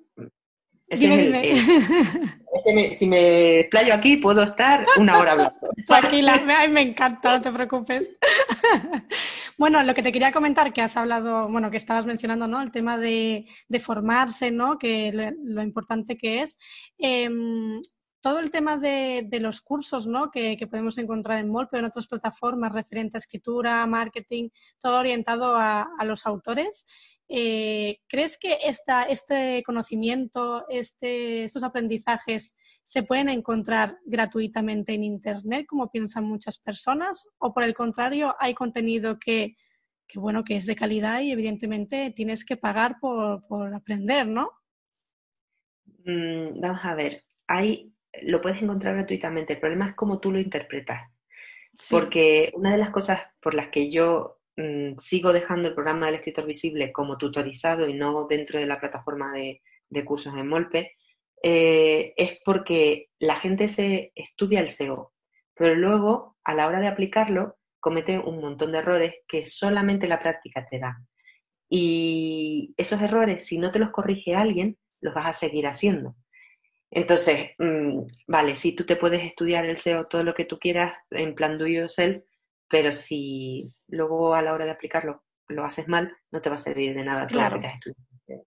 [0.90, 2.94] Dime, dime.
[2.94, 5.68] si me explayo aquí, puedo estar una hora hablando.
[5.87, 8.11] Tranquila, me encanta, no te preocupes.
[9.59, 12.62] bueno, lo que te quería comentar, que has hablado, bueno, que estabas mencionando, ¿no?
[12.62, 13.46] El tema de,
[13.81, 14.79] formarse, ¿no?
[14.79, 16.59] Que lo, importante que es.
[16.96, 17.81] Em,
[18.20, 20.31] todo el tema de, los cursos ¿no?
[20.31, 24.48] que, podemos encontrar en MOL, pero en otras plataformas referente a escritura, marketing,
[24.81, 26.87] todo orientado a, los autores.
[27.31, 35.67] Eh, ¿Crees que esta, este conocimiento, este, estos aprendizajes se pueden encontrar gratuitamente en Internet,
[35.67, 37.27] como piensan muchas personas?
[37.38, 39.57] ¿O por el contrario, hay contenido que,
[40.14, 44.51] bueno, que es de calidad y evidentemente tienes que pagar por, aprender, ¿no?
[46.05, 49.53] Mm, vamos a ver, hay lo puedes encontrar gratuitamente.
[49.53, 51.11] El problema es cómo tú lo interpretas.
[51.91, 54.38] Porque una de las cosas por las que yo
[54.99, 59.33] sigo dejando el programa del escritor visible como tutorizado y no dentro de la plataforma
[59.33, 59.61] de,
[60.05, 60.92] cursos en Molpe,
[61.42, 65.12] eh, es porque la gente se estudia el SEO,
[65.55, 70.21] pero luego a la hora de aplicarlo comete un montón de errores que solamente la
[70.21, 70.99] práctica te da.
[71.71, 76.16] Y esos errores, si no te los corrige alguien, los vas a seguir haciendo.
[76.90, 80.94] Entonces, mm, vale, sí, tú te puedes estudiar el SEO todo lo que tú quieras
[81.11, 82.25] en plan do yourself,
[82.69, 86.59] pero si luego a la hora de aplicarlo lo haces mal, no te va a
[86.59, 87.57] servir de nada claro.
[87.57, 88.47] lo que has estudiado.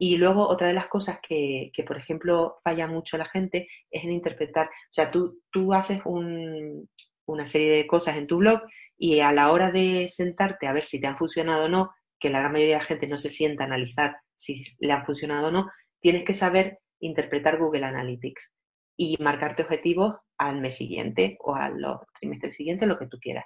[0.00, 4.04] Y luego otra de las cosas que, que, por ejemplo, falla mucho la gente es
[4.04, 4.66] en interpretar.
[4.66, 6.88] O sea, tú, tú haces un,
[7.26, 8.62] una serie de cosas en tu blog
[8.96, 12.30] y a la hora de sentarte a ver si te han funcionado o no, que
[12.30, 15.48] la gran mayoría de la gente no se sienta a analizar si le han funcionado
[15.48, 15.68] o no,
[16.00, 18.52] tienes que saber interpretar Google Analytics
[18.96, 21.74] y marcarte objetivos al mes siguiente o al
[22.18, 23.44] trimestre siguiente, lo que tú quieras.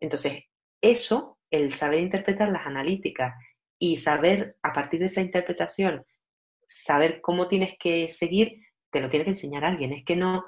[0.00, 0.44] Entonces,
[0.80, 3.34] eso, el saber interpretar las analíticas
[3.78, 6.04] y saber a partir de esa interpretación,
[6.68, 9.92] saber cómo tienes que seguir, te lo tiene que enseñar alguien.
[9.92, 10.44] Es que no,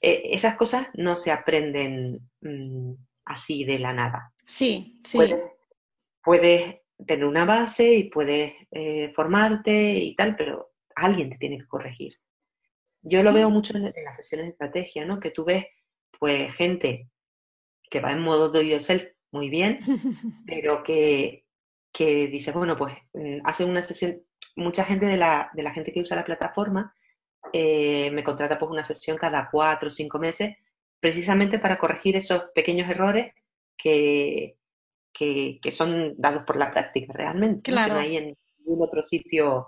[0.00, 2.92] eh, esas cosas no se aprenden mm,
[3.24, 4.32] así de la nada.
[4.46, 5.18] Sí, sí.
[6.22, 6.76] Puedes,
[7.06, 12.14] tener una base y puedes eh, formarte y tal, pero alguien te tiene que corregir.
[13.02, 15.20] Yo lo veo mucho en, las sesiones de estrategia, ¿no?
[15.20, 15.64] Que tú ves,
[16.18, 17.08] pues, gente
[17.90, 19.78] que va en modo do yourself muy bien,
[20.46, 21.44] pero que,
[21.92, 24.22] que dice, bueno, pues, mm, hace una sesión,
[24.56, 26.94] mucha gente de la, de la gente que usa la plataforma
[27.52, 30.56] eh, me contrata pues una sesión cada cuatro o cinco meses,
[31.00, 33.32] precisamente para corregir esos pequeños errores
[33.76, 34.56] que,
[35.12, 37.70] que, son dados por la práctica realmente.
[37.70, 37.94] Claro.
[37.94, 39.66] no hay en ningún otro sitio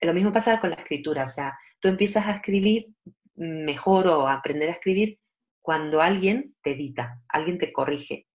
[0.00, 2.88] lo mismo pasa con la escritura, o sea, tú empiezas a escribir
[3.34, 5.18] mejor o a aprender a escribir
[5.60, 8.26] cuando alguien te edita, alguien te corrige,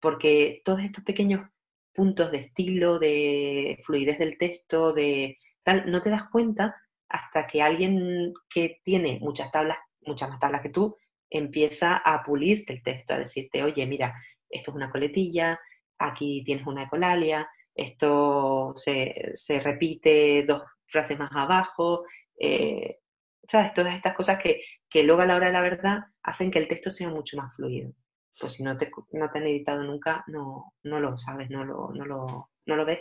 [0.00, 1.48] porque todos estos pequeños
[1.92, 6.76] puntos de estilo, de fluidez del texto, de tal, no te das cuenta
[7.08, 10.96] hasta que alguien que tiene muchas tablas muchas más tablas que tú,
[11.28, 14.14] empieza a pulirte el texto, a decirte, oye, mira,
[14.48, 15.60] esto es una coletilla,
[15.98, 22.04] aquí tienes una ecolalia, esto se, repite dos frases más abajo,
[22.40, 22.98] eh,
[23.46, 23.74] ¿sabes?
[23.74, 26.90] Todas estas cosas que, luego a la hora de la verdad hacen que el texto
[26.90, 27.92] sea mucho más fluido.
[28.38, 31.90] Pues si no te, no te han editado nunca, no, no lo sabes, no lo,
[31.92, 33.00] no, lo, no lo ves.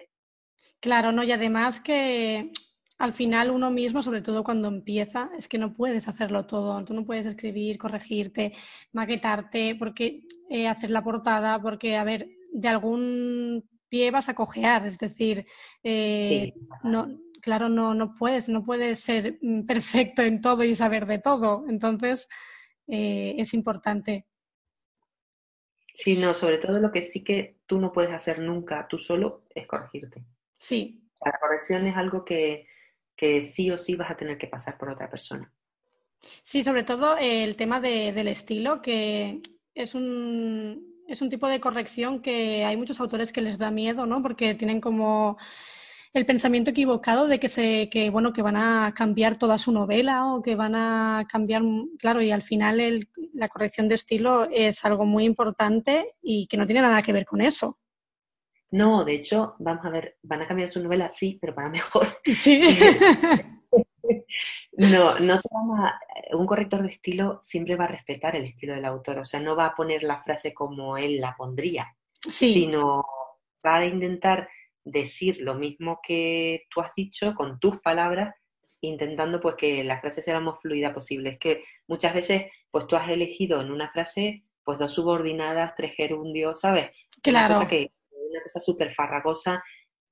[0.82, 2.52] Claro, no, y además que
[2.98, 6.84] al final uno mismo, sobre todo cuando empieza, es que no puedes hacerlo todo.
[6.84, 8.54] Tú no puedes escribir, corregirte,
[8.92, 14.86] maquetarte, porque eh, hacer la portada, porque, a ver, de algún pie vas a cojear,
[14.86, 15.46] es decir,
[15.84, 17.08] eh, no,
[17.42, 21.66] claro, no, no puedes, no puedes ser mm, perfecto en todo y saber de todo.
[21.68, 22.28] Entonces,
[22.88, 24.26] eh, es importante.
[25.94, 29.46] Sí, no, sobre todo lo que sí que tú no puedes hacer nunca tú solo
[29.54, 30.24] es corregirte.
[30.58, 31.02] Sí.
[31.24, 32.68] La corrección es algo que,
[33.16, 35.52] que sí o sí vas a tener que pasar por otra persona.
[36.42, 39.42] Sí, sobre todo el tema del estilo, que
[39.74, 44.06] es un, es un tipo de corrección que hay muchos autores que les da miedo,
[44.06, 44.22] ¿no?
[44.22, 45.38] Porque tienen como
[46.14, 50.34] el pensamiento equivocado de que se que bueno que van a cambiar toda su novela
[50.34, 51.62] o que van a cambiar
[52.00, 56.66] claro y al final la corrección de estilo es algo muy importante y que no
[56.66, 57.78] tiene nada que ver con eso.
[58.72, 62.20] No de hecho vamos a ver van a cambiar su novela sí pero para mejor.
[62.26, 62.62] Sí.
[64.78, 66.00] No no te vamos a,
[66.36, 69.56] un corrector de estilo siempre va a respetar el estilo del autor o sea no
[69.56, 71.96] va a poner la frase como él la pondría
[72.30, 73.06] sino
[73.66, 74.50] va a intentar
[74.84, 78.34] decir lo mismo que tú has dicho con tus palabras,
[78.82, 81.32] intentando pues que la frase sea lo más fluida posible.
[81.32, 85.94] Es que muchas veces pues tú has elegido en una frase pues dos subordinadas, tres
[85.96, 86.92] gerundios, ¿sabes?
[87.22, 87.48] Claro.
[87.48, 87.92] Una cosa que
[88.30, 89.64] una cosa súper farragosa.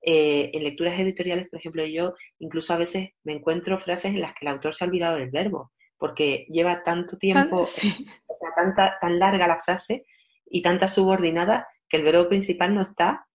[0.01, 4.33] Eh, en lecturas editoriales, por ejemplo, yo incluso a veces me encuentro frases en las
[4.33, 7.93] que el autor se ha olvidado del verbo, porque lleva tanto tiempo, o sea,
[8.55, 10.05] tanta, tan larga la frase
[10.45, 13.26] y tanta subordinada que el verbo principal no está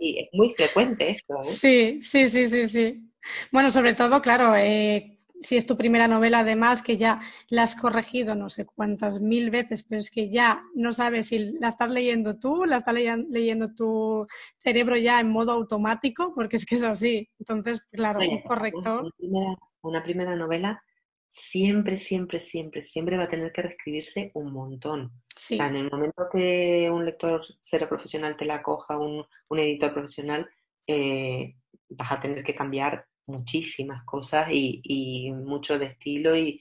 [0.00, 1.34] y es muy frecuente esto.
[1.42, 1.50] ¿eh?
[1.50, 3.10] Sí, sí, sí, sí, sí.
[3.52, 7.74] Bueno, sobre todo, claro, eh, si es tu primera novela, además, que ya la has
[7.74, 11.90] corregido no sé cuántas mil veces, pero es que ya no sabes si la estás
[11.90, 14.26] leyendo tú, la está leyendo tu
[14.58, 17.28] cerebro ya en modo automático, porque es que es así.
[17.38, 19.00] Entonces, claro, un corrector.
[19.02, 20.82] Una primera, una primera novela
[21.28, 25.12] siempre, siempre, siempre, siempre va a tener que reescribirse un montón.
[25.42, 29.92] O sea, en el momento que un lector cero profesional te la coja, un, editor
[29.92, 30.48] profesional,
[30.86, 31.54] eh,
[31.88, 36.36] vas a tener que cambiar muchísimas cosas y, mucho de estilo.
[36.36, 36.60] Y,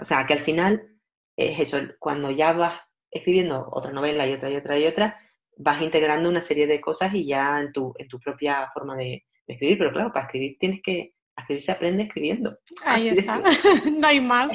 [0.00, 0.88] o sea, que al final
[1.36, 5.20] es eso, cuando ya vas escribiendo otra novela y otra y otra y otra,
[5.56, 9.24] vas integrando una serie de cosas y ya en tu, en tu propia forma de,
[9.46, 9.78] de escribir.
[9.78, 12.58] Pero claro, para escribir tienes que a escribir se aprende escribiendo.
[12.84, 13.40] Ahí está,
[13.90, 14.52] no hay más.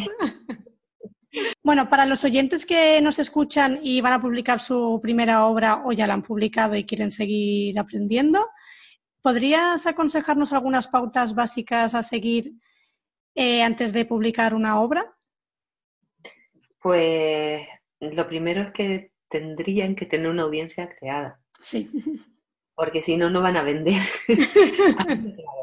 [1.63, 5.91] Bueno, para los oyentes que nos escuchan y van a publicar su primera obra o
[5.91, 8.47] ya la han publicado y quieren seguir aprendiendo,
[9.21, 12.53] ¿podrías aconsejarnos algunas pautas básicas a seguir
[13.35, 15.13] eh, antes de publicar una obra?
[16.79, 17.67] Pues
[17.99, 21.39] lo primero es que tendrían que tener una audiencia creada.
[21.59, 21.89] Sí.
[22.75, 24.01] Porque si no, no van a vender.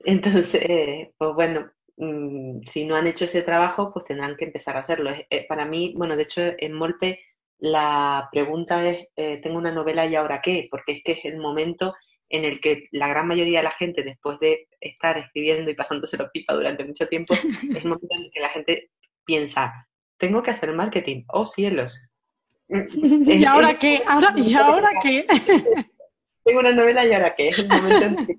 [0.00, 4.80] Entonces, pues bueno, mm, si no han hecho ese trabajo, pues tendrán que empezar a
[4.80, 5.10] hacerlo.
[5.30, 7.20] Eh, para mí, bueno, de hecho, en Molpe
[7.58, 11.38] la pregunta es, eh, tengo una novela y ahora qué, porque es que es el
[11.38, 11.94] momento
[12.28, 16.16] en el que la gran mayoría de la gente, después de estar escribiendo y pasándose
[16.16, 18.90] los pipa durante mucho tiempo, es el momento en el que la gente
[19.24, 19.88] piensa,
[20.18, 22.00] tengo que hacer marketing, oh cielos.
[22.68, 24.02] ¿Y ahora qué?
[24.06, 25.26] ¿Ahora, ¿Y ahora qué?
[26.44, 28.34] tengo una novela y ahora qué, es el momento en que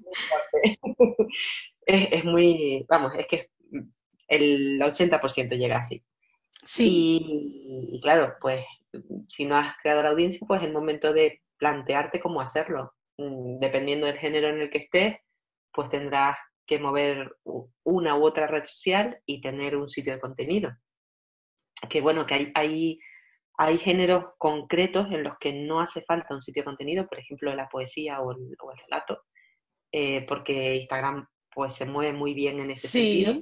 [1.88, 3.50] es, es muy, vamos, es que
[4.28, 6.04] el 80% llega así.
[6.66, 7.90] Sí.
[7.92, 8.66] Y, claro, pues
[9.30, 12.94] si no has creado la audiencia, pues es el momento de plantearte cómo hacerlo.
[13.18, 15.18] Mm, dependiendo del género en el que estés,
[15.72, 17.38] pues tendrás que mover
[17.84, 20.76] una u otra red social y tener un sitio de contenido.
[21.90, 23.00] Que bueno, que hay, hay
[23.58, 27.54] hay géneros concretos en los que no hace falta un sitio de contenido, por ejemplo
[27.56, 29.24] la poesía o el, relato,
[29.92, 31.28] eh, porque Instagram
[31.58, 33.42] pues se mueve muy bien en ese sentido,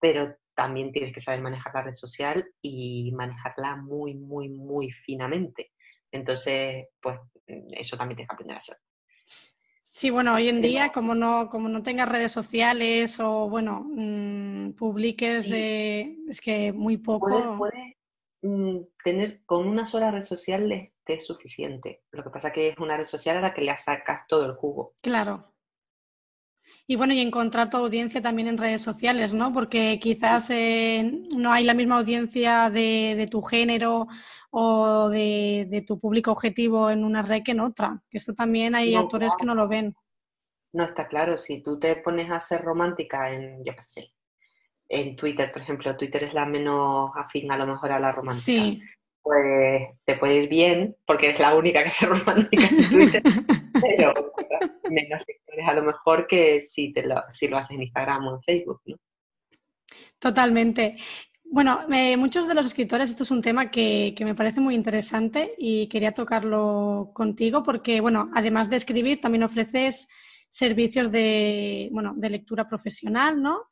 [0.00, 5.70] pero también tienes que saber manejar la red social y manejarla muy, muy, muy finamente.
[6.10, 7.16] Entonces, pues
[7.46, 8.76] eso también tienes que aprender a hacer.
[9.82, 14.72] Sí, bueno, hoy en día, como no, como no tengas redes sociales o, bueno, mmm,
[14.72, 17.68] publiques, es que muy poco.
[18.42, 22.02] Mm, tener con una sola red social es suficiente.
[22.10, 24.54] Lo que pasa que es una red social a la que le sacas todo el
[24.54, 24.94] jugo.
[25.02, 25.54] Claro.
[26.90, 29.52] Y bueno, y encontrar tu audiencia también en redes sociales, ¿no?
[29.52, 34.06] Porque quizás eh, no hay la misma audiencia de, tu género
[34.50, 38.02] o de, tu público objetivo en una red que en otra.
[38.08, 39.94] Que esto también hay autores que no lo ven.
[40.72, 41.36] No está claro.
[41.36, 44.12] Si tú te pones a ser romántica en, yo qué sé,
[44.88, 48.62] en Twitter, por ejemplo, Twitter es la menos afín a lo mejor a la romántica.
[48.64, 48.82] Sí.
[49.22, 53.22] Pues te puede ir bien, porque eres la única que se romántica en Twitter,
[53.72, 54.32] pero
[54.88, 58.34] menos lectores a lo mejor que si, te lo, si lo haces en Instagram o
[58.36, 58.96] en Facebook, ¿no?
[60.18, 60.96] Totalmente.
[61.44, 61.86] Bueno,
[62.18, 65.88] muchos de los escritores, esto es un tema que, que, me parece muy interesante y
[65.88, 70.08] quería tocarlo contigo porque, bueno, además de escribir, también ofreces
[70.48, 73.62] servicios de, bueno, de lectura profesional, ¿no?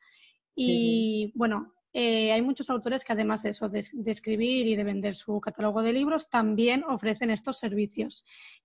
[0.54, 5.16] Y bueno, eh, hay muchos autores que además de eso, de, escribir y de vender
[5.16, 8.22] su catálogo de libros, también ofrecen estos servicios.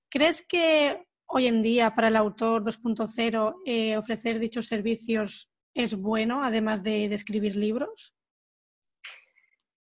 [0.09, 6.43] ¿Crees que hoy en día para el autor 2.0 eh, ofrecer dichos servicios es bueno,
[6.43, 8.13] además de, escribir libros?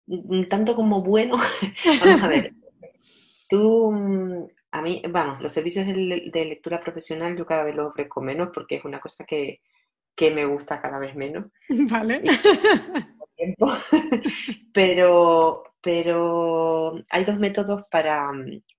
[0.06, 1.36] Mm, tanto como bueno.
[2.00, 2.54] Vamos a ver.
[3.50, 7.88] Tú, mm, a mí, vamos, los servicios de, de, lectura profesional yo cada vez los
[7.88, 9.60] ofrezco menos porque es una cosa que,
[10.16, 11.44] que me gusta cada vez menos.
[11.68, 12.22] Vale.
[14.72, 18.30] pero, pero hay dos métodos para,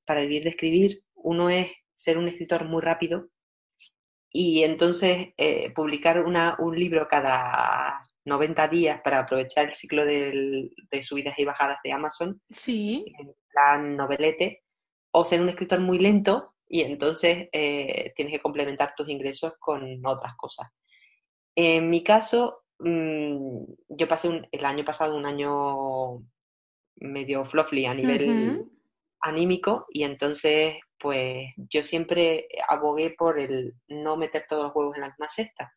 [0.05, 1.03] para vivir de escribir.
[1.15, 3.29] Uno es ser un escritor muy rápido
[4.31, 10.69] y entonces eh, publicar una, un libro cada 90 días para aprovechar el ciclo de
[11.01, 12.41] subidas y bajadas de Amazon.
[12.51, 13.05] Sí.
[13.19, 14.63] En plan novelete.
[15.11, 20.05] O ser un escritor muy lento y entonces eh, tienes que complementar tus ingresos con
[20.05, 20.67] otras cosas.
[21.55, 26.23] En mi caso, mm, yo pasé el año pasado un año
[26.95, 28.65] medio fluffy a nivel
[29.21, 35.01] anímico y entonces pues yo siempre abogué por el no meter todos los huevos en
[35.01, 35.71] la misma cesta.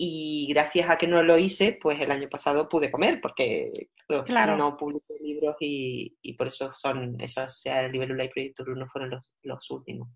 [0.00, 3.72] Y gracias a que no lo hice, pues el año pasado pude comer, porque
[4.08, 9.10] no publiqué libros y, por eso son, o sea, el Libélula y Proyecto no fueron
[9.10, 10.08] los, los últimos.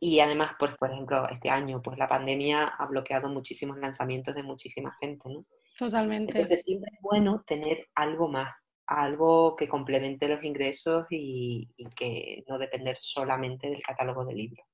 [0.00, 4.44] Y además, pues, por ejemplo, este año, pues la pandemia ha bloqueado muchísimos lanzamientos de
[4.44, 5.44] muchísima gente, ¿no?
[5.76, 6.32] Totalmente.
[6.32, 8.54] Entonces siempre es bueno tener algo más,
[8.86, 14.66] algo que complemente los ingresos y, que no depender solamente del catálogo de libros.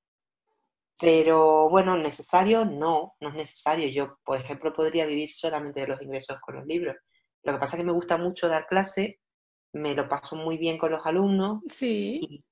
[1.00, 3.88] Pero bueno, necesario no, no es necesario.
[3.88, 6.96] Yo, por ejemplo, podría vivir solamente de los ingresos con los libros.
[7.42, 9.20] Lo que pasa es que me gusta mucho dar clase,
[9.72, 12.44] me lo paso muy bien con los alumnos sí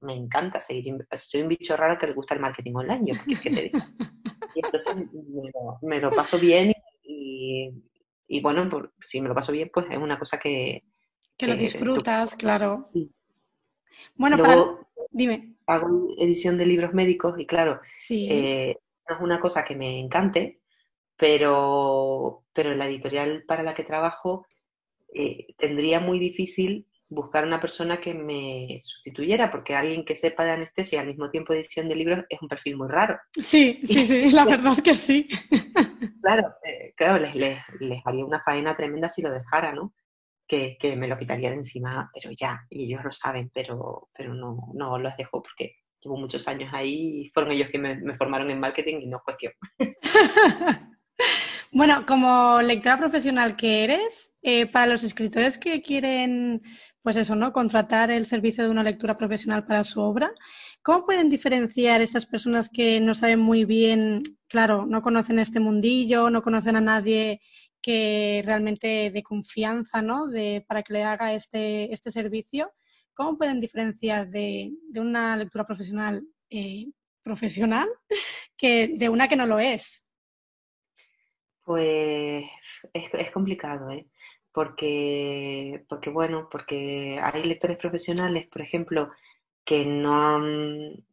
[0.00, 0.94] me, encanta seguir.
[1.18, 3.78] Soy un bicho raro que le gusta el marketing online, yo, porque te digo.
[4.54, 4.96] Y entonces
[5.82, 8.68] me lo, paso bien y, bueno,
[9.00, 10.84] si me lo paso bien, pues es una cosa que...
[11.36, 12.90] Que, lo disfrutas, claro.
[14.14, 15.56] Bueno, dime.
[15.66, 18.76] Hago edición de libros médicos y claro, eh,
[19.08, 20.60] no es una cosa que me encante,
[21.16, 24.46] pero, pero la editorial para la que trabajo
[25.12, 30.52] eh, tendría muy difícil buscar una persona que me sustituyera, porque alguien que sepa de
[30.52, 33.18] anestesia al mismo tiempo edición de libros es un perfil muy raro.
[33.32, 35.28] Sí, sí, sí, la verdad es que sí.
[36.22, 39.94] Claro, eh, claro, les, les, haría una faena tremenda si lo dejara, ¿no?
[40.46, 44.34] Que, que, me lo quitaría de encima, pero ya, y ellos lo saben, pero, pero
[44.34, 48.16] no, no los dejo porque llevo muchos años ahí y fueron ellos que me, me
[48.16, 49.52] formaron en marketing y no cuestión.
[51.74, 56.62] Bueno, como lectora profesional que eres, eh, para los escritores que quieren,
[57.04, 57.52] pues eso, ¿no?
[57.52, 60.32] Contratar el servicio de una lectura profesional para su obra,
[60.80, 66.30] ¿cómo pueden diferenciar estas personas que no saben muy bien, claro, no conocen este mundillo,
[66.30, 67.42] no conocen a nadie
[67.82, 70.28] que realmente de confianza, ¿no?
[70.28, 72.72] De, para que le haga este, este servicio,
[73.12, 76.86] ¿cómo pueden diferenciar de, una lectura profesional eh,
[77.22, 77.88] profesional
[78.56, 80.02] que de una que no lo es?
[81.64, 82.46] Pues
[82.94, 84.06] es, complicado, ¿eh?
[84.54, 89.10] Porque, porque, bueno, porque hay lectores profesionales, por ejemplo,
[89.64, 91.04] que no han...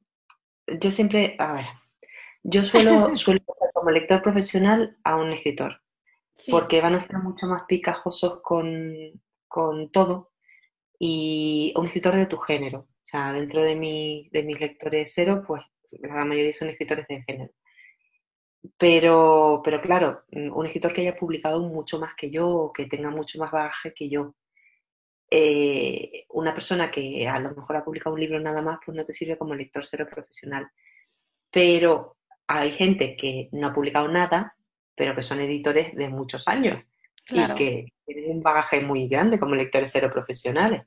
[0.79, 1.65] Yo siempre, a ver,
[2.43, 3.41] yo suelo, suelo
[3.73, 5.81] como lector profesional a un escritor,
[6.51, 8.93] porque van a ser mucho más picajosos con,
[9.47, 10.31] con todo
[10.99, 12.81] y un escritor de tu género.
[12.81, 15.63] O sea, dentro de, mi, de mis lectores cero, pues
[16.03, 17.51] la mayoría son escritores de género.
[18.77, 23.09] Pero, pero claro, mm, un escritor que haya publicado mucho más que yo, que tenga
[23.09, 24.35] mucho más bagaje que yo,
[25.29, 29.05] eh, una persona que a lo mejor ha publicado un libro nada más, pues no
[29.05, 30.69] te sirve como lector cero profesional.
[31.49, 34.55] Pero hay gente que no ha publicado nada,
[34.95, 36.83] pero que son editores de muchos años
[37.29, 40.83] y que tienen un bagaje muy grande como lectores cero profesionales.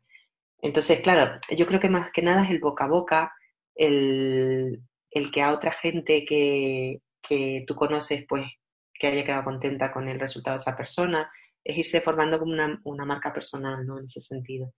[0.60, 3.34] Entonces, claro, yo creo que más que nada es el boca a boca,
[3.74, 8.46] el, el que a otra gente que, que tú conoces, pues
[8.92, 11.30] que haya quedado contenta con el resultado de esa persona,
[11.64, 13.98] es irse formando como una, una marca personal, ¿no?
[13.98, 14.72] En ese sentido.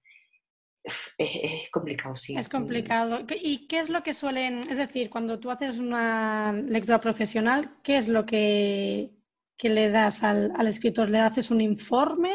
[1.18, 2.36] Es, complicado, sí.
[2.36, 3.20] Es complicado.
[3.28, 7.96] ¿Y qué es lo que suelen, es decir, cuando tú haces una lectura profesional, qué
[7.96, 9.10] es lo que,
[9.56, 11.08] que le das al, al, escritor?
[11.08, 12.32] ¿Le haces un informe?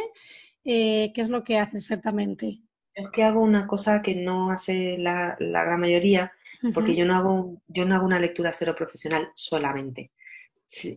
[0.66, 2.59] Eh, ¿Qué es lo que haces exactamente?
[2.93, 6.34] Es que hago una cosa que no hace la, la gran mayoría,
[6.74, 10.12] porque yo, no hago, yo no hago una lectura cero profesional solamente.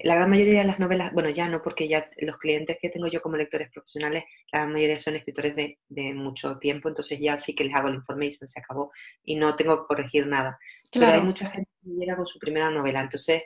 [0.04, 3.08] La gran mayoría de las novelas, bueno, ya no, porque ya los clientes que tengo
[3.08, 7.36] yo como lectores profesionales, la gran mayoría son escritores de, de mucho tiempo, entonces ya
[7.36, 8.92] sí que les hago el informe y se acabó
[9.24, 10.58] y no tengo que corregir nada.
[10.92, 13.42] Pero hay mucha gente que llega con su primera novela, entonces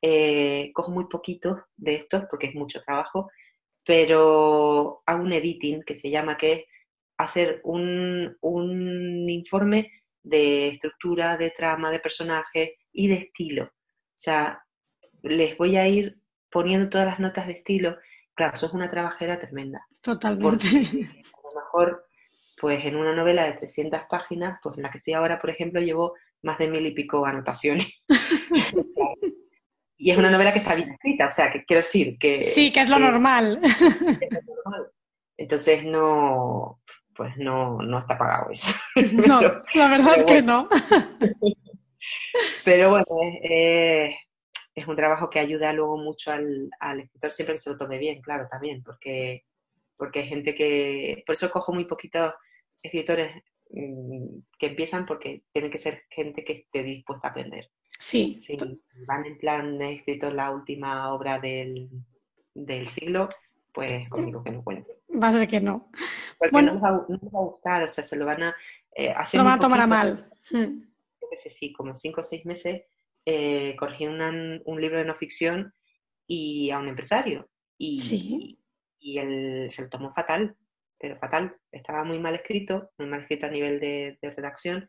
[0.00, 3.30] eh, cojo muy poquitos de estos porque es mucho trabajo,
[3.84, 6.64] pero hago un editing que se llama, que es
[7.18, 9.90] hacer un, un informe
[10.22, 13.64] de estructura, de trama, de personaje y de estilo.
[13.64, 14.64] O sea,
[15.22, 16.18] les voy a ir
[16.50, 17.96] poniendo todas las notas de estilo.
[18.34, 19.86] Claro, eso es una trabajera tremenda.
[20.00, 20.66] Totalmente.
[20.68, 22.06] a lo mejor,
[22.60, 25.80] pues en una novela de 300 páginas, pues en la que estoy ahora, por ejemplo,
[25.80, 28.02] llevo más de mil y pico anotaciones.
[29.96, 32.44] y es una novela que está bien escrita, o sea, que quiero decir que...
[32.44, 33.60] Sí, que es lo normal.
[35.36, 36.80] Entonces no,
[37.22, 38.72] pues no, no está pagado eso.
[39.28, 40.68] No, la verdad es que no.
[42.64, 43.06] pero bueno,
[43.42, 44.16] es,
[44.74, 47.98] es un trabajo que ayuda luego mucho al, al, escritor, siempre que se lo tome
[47.98, 49.44] bien, claro, también, porque,
[49.96, 52.34] porque hay gente que, por eso cojo muy poquitos
[52.82, 57.70] escritores mm, que empiezan porque tiene que ser gente que esté dispuesta a aprender.
[58.00, 58.40] Sí.
[58.40, 58.58] Si
[59.06, 61.88] van en plan, he escrito la última obra del,
[62.52, 63.28] del siglo,
[63.72, 64.98] pues conmigo que no cuente.
[65.20, 65.90] Va a ser que no.
[66.38, 68.56] Porque bueno, no, les va, no va a gustar, o sea, se lo van a
[68.94, 69.38] eh, hacer.
[69.38, 70.30] Lo van a tomar a mal.
[70.50, 70.82] Hmm.
[71.20, 72.82] Yo qué sé, sí, como cinco o seis meses
[73.24, 75.72] eh, corregí un libro de no ficción
[76.26, 77.48] y a un empresario.
[77.78, 78.58] Y,
[78.98, 80.56] y él se lo tomó fatal,
[80.98, 81.56] pero fatal.
[81.70, 84.88] Estaba muy mal escrito, muy mal escrito a nivel de, redacción.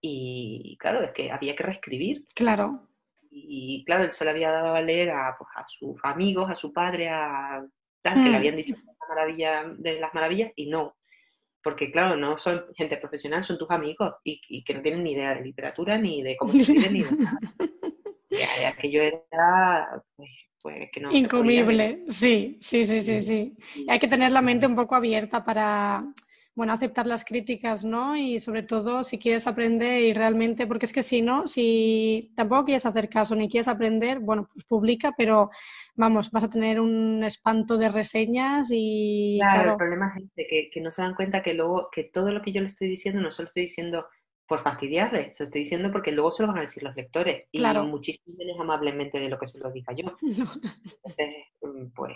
[0.00, 2.26] Y claro, es que había que reescribir.
[2.34, 2.88] Claro.
[3.30, 6.72] Y, claro, él solo había dado a leer a, pues, a sus amigos, a su
[6.72, 7.66] padre, a
[8.04, 8.34] tal, que le mm.
[8.34, 10.94] habían dicho la maravilla de las maravillas, y no,
[11.62, 15.34] porque claro, no son gente profesional, son tus amigos y, que no tienen ni idea
[15.34, 17.40] de literatura ni de cómo se escribe ni de nada.
[18.30, 20.28] Y aquello era, pues,
[20.60, 23.56] pues que no Incomible, sí, sí, sí, sí, sí.
[23.86, 26.04] hay que tener la mente un poco abierta para,
[26.54, 28.16] bueno, aceptar las críticas, ¿no?
[28.16, 32.66] Y sobre todo si quieres aprender y realmente, porque es que si no, si tampoco
[32.66, 35.50] quieres hacer caso ni quieres aprender, bueno, pues publica, pero
[35.96, 39.38] vamos, vas a tener un espanto de reseñas y...
[39.40, 42.40] Claro, el problema es que, que no se dan cuenta que luego, que todo lo
[42.40, 44.06] que yo le estoy diciendo no se lo estoy diciendo
[44.46, 47.44] por fastidiarle, se lo estoy diciendo porque luego se lo van a decir los lectores
[47.50, 50.14] y muchísimo menos amablemente de lo que se lo diga yo.
[50.22, 52.14] Entonces, mm, pues,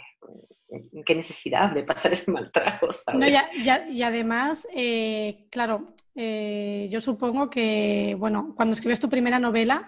[0.69, 2.89] mm, qué necesidad de pasar ese mal trago.
[3.15, 9.09] No, ya, ya, y además, eh, claro, eh, yo supongo que, bueno, cuando escribes tu
[9.09, 9.87] primera novela,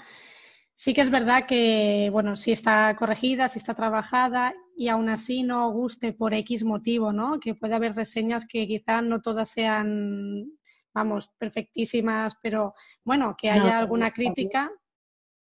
[0.76, 5.42] sí que es verdad que, bueno, si está corregida, si está trabajada y aún así
[5.42, 7.38] no guste por X motivo, ¿no?
[7.38, 10.46] Que puede haber reseñas que quizá no todas sean
[10.94, 12.74] vamos, perfectísimas, pero
[13.04, 14.70] bueno, que haya alguna crítica.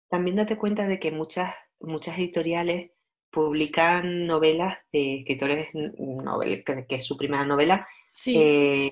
[0.10, 2.92] También, date cuenta de que muchas, muchas editoriales
[3.32, 7.88] publican novelas de escritores, novel, que, es su primera novela,
[8.26, 8.92] eh,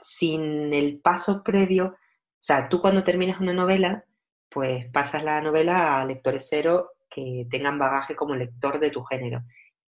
[0.00, 1.86] sin el paso previo.
[1.86, 4.04] O sea, tú cuando terminas una novela,
[4.48, 9.42] pues pasas la novela a lectores cero que tengan bagaje como lector de tu género.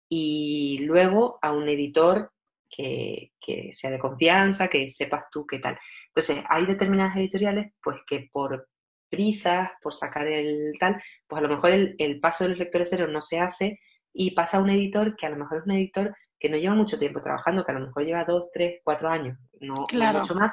[0.09, 2.33] Y luego a un editor
[2.71, 3.33] que,
[3.73, 5.79] sea de confianza, que sepas tú qué tal.
[6.09, 8.69] Entonces, hay determinadas editoriales, pues que por
[9.09, 13.09] prisas, por sacar el tal, pues a lo mejor el, paso de los lectores cero
[13.09, 13.81] no se hace
[14.13, 16.75] y pasa a un editor que a lo mejor es un editor que no lleva
[16.75, 20.53] mucho tiempo trabajando, que a lo mejor lleva dos, tres, cuatro años, no, mucho más,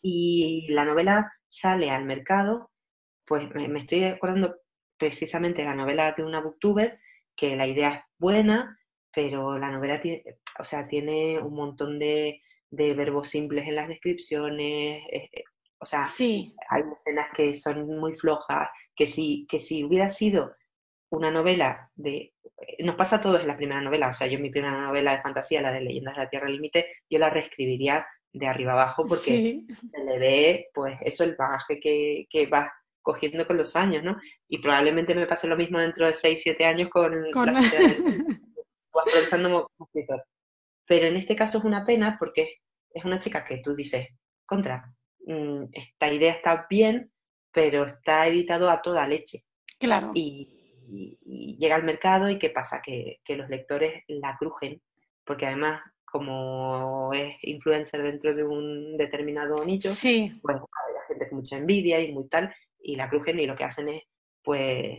[0.00, 2.70] y la novela sale al mercado,
[3.26, 4.56] pues me, me, estoy acordando
[4.96, 6.98] precisamente de la novela de una booktuber,
[7.36, 8.78] que la idea es buena,
[9.16, 10.22] pero la novela tiene,
[10.58, 15.44] o sea, tiene un montón de, verbos simples en las descripciones, eh, eh,
[15.78, 16.54] o sea, sí.
[16.68, 20.54] hay escenas que son muy flojas, que si, que si hubiera sido
[21.08, 22.34] una novela de...
[22.58, 25.16] Eh, nos pasa a todos en la primera novela, o sea, yo mi primera novela
[25.16, 29.06] de fantasía, la de Leyendas de la Tierra Límite, yo la reescribiría de arriba abajo
[29.06, 29.62] porque
[29.94, 34.18] se le ve, pues, eso, el bagaje que, que va cogiendo con los años, ¿no?
[34.46, 37.46] Y probablemente me pase lo mismo dentro de 6, 7 años con, con...
[37.46, 37.96] la sociedad
[39.04, 40.24] progresando como escritor.
[40.86, 42.56] Pero en este caso es una pena porque
[42.90, 44.08] es una chica que tú dices,
[44.44, 44.92] contra,
[45.26, 47.10] mm, esta idea está bien,
[47.52, 49.44] pero está editado a toda leche.
[49.78, 50.12] Claro.
[50.14, 54.80] Y, y, llega al mercado y qué pasa, que, que, los lectores la crujen,
[55.24, 60.38] porque además como es influencer dentro de un determinado nicho, sí.
[60.40, 63.64] pues hay gente con mucha envidia y muy tal, y la crujen y lo que
[63.64, 64.02] hacen es
[64.42, 64.98] pues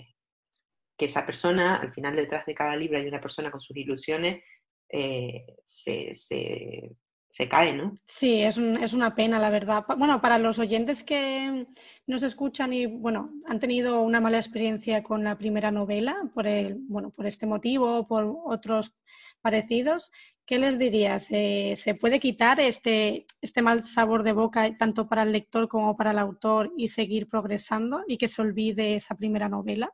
[0.97, 4.43] que esa persona, al final detrás de cada libro hay una persona con sus ilusiones,
[4.89, 7.93] eh, se, se, cae, ¿no?
[8.07, 9.85] Sí, es, es, una pena, la verdad.
[9.95, 11.67] Bueno, para los oyentes que
[12.07, 16.77] nos escuchan y, bueno, han tenido una mala experiencia con la primera novela, por, el,
[16.87, 18.95] bueno, por este motivo o por otros
[19.41, 20.11] parecidos,
[20.47, 21.27] ¿qué les dirías?
[21.29, 25.95] Eh, ¿Se puede quitar este, este mal sabor de boca tanto para el lector como
[25.95, 29.93] para el autor y seguir progresando y que se olvide esa primera novela?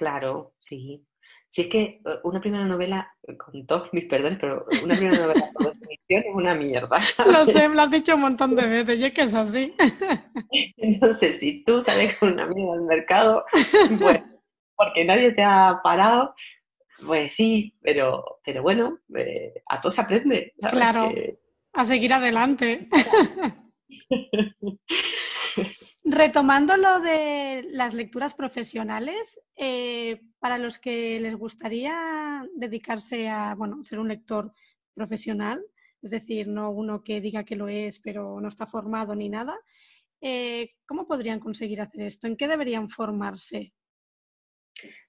[0.00, 1.06] Claro, sí.
[1.50, 5.26] Si es que eh, una primera novela, eh, con todos mis perdones, pero una primera
[5.26, 6.96] novela por definición es una mierda.
[7.30, 9.74] Lo sé, me lo has dicho un montón de veces, y es que es así.
[10.78, 13.44] Entonces, si tú sales con una amiga al mercado,
[14.00, 14.22] pues,
[14.74, 16.34] porque nadie te ha parado,
[17.06, 20.54] pues sí, pero, pero bueno, eh, a todo se aprende.
[20.70, 21.12] Claro,
[21.74, 22.88] a seguir adelante.
[26.04, 33.84] Retomando lo de las lecturas profesionales, eh, para los que les gustaría dedicarse a bueno,
[33.84, 34.52] ser un lector
[34.94, 35.62] profesional,
[36.02, 39.58] es decir, no uno que diga que lo es pero no está formado ni nada,
[40.22, 42.26] eh, ¿cómo podrían conseguir hacer esto?
[42.26, 43.74] ¿En qué deberían formarse?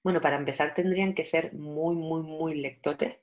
[0.04, 3.18] Bueno, para empezar tendrían que ser muy, muy, muy lectores,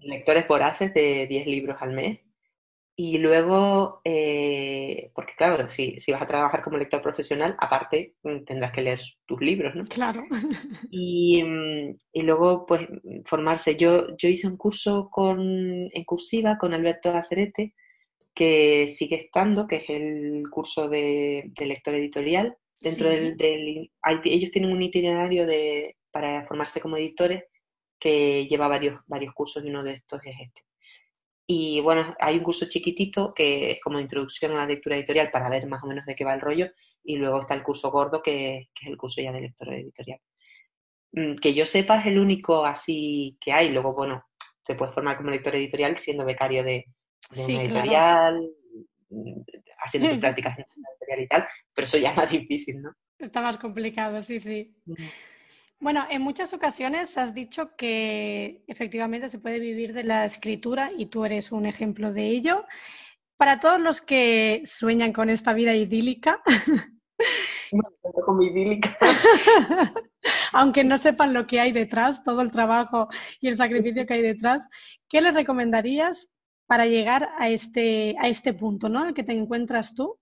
[0.00, 2.20] lectores voraces de 10 libros al mes
[3.02, 8.44] y luego, eh, porque claro, si, si, vas a trabajar como lector profesional, aparte mm,
[8.44, 9.86] tendrás que leer tus libros, ¿no?
[9.86, 10.26] Claro.
[10.90, 12.82] Y, mm, y luego, pues,
[13.24, 13.76] formarse.
[13.76, 17.72] Yo, yo hice un curso con, en cursiva con Alberto Acerete,
[18.34, 22.54] que sigue estando, que es el curso de, lector editorial.
[22.80, 23.90] Dentro del, del
[24.24, 27.44] ellos tienen un itinerario de, para formarse como editores
[27.98, 30.69] que lleva varios, varios cursos y uno de estos es este.
[31.52, 35.48] Y bueno, hay un curso chiquitito que es como introducción a la lectura editorial para
[35.48, 36.70] ver más o menos de qué va el rollo.
[37.02, 40.20] Y luego está el curso gordo, que, es el curso ya de lector editorial.
[41.10, 43.70] Mm, que yo sepa es el único así que hay.
[43.70, 44.24] Luego, bueno,
[44.64, 46.84] te puedes formar como lector editorial siendo becario de,
[47.36, 48.48] una editorial,
[49.08, 49.40] mm,
[49.80, 52.92] haciendo tus prácticas en una editorial y tal, pero eso ya es más difícil, ¿no?
[53.18, 54.72] Está más complicado, sí, sí.
[55.80, 61.06] Bueno, en muchas ocasiones has dicho que efectivamente se puede vivir de la escritura y
[61.06, 62.66] tú eres un ejemplo de ello.
[63.38, 66.42] Para todos los que sueñan con esta vida idílica,
[68.26, 68.94] como idílica.
[70.52, 73.08] aunque no sepan lo que hay detrás, todo el trabajo
[73.40, 74.68] y el sacrificio que hay detrás,
[75.08, 76.28] ¿qué les recomendarías
[76.66, 79.06] para llegar a este, a este punto, ¿no?
[79.06, 80.18] El que te encuentras tú.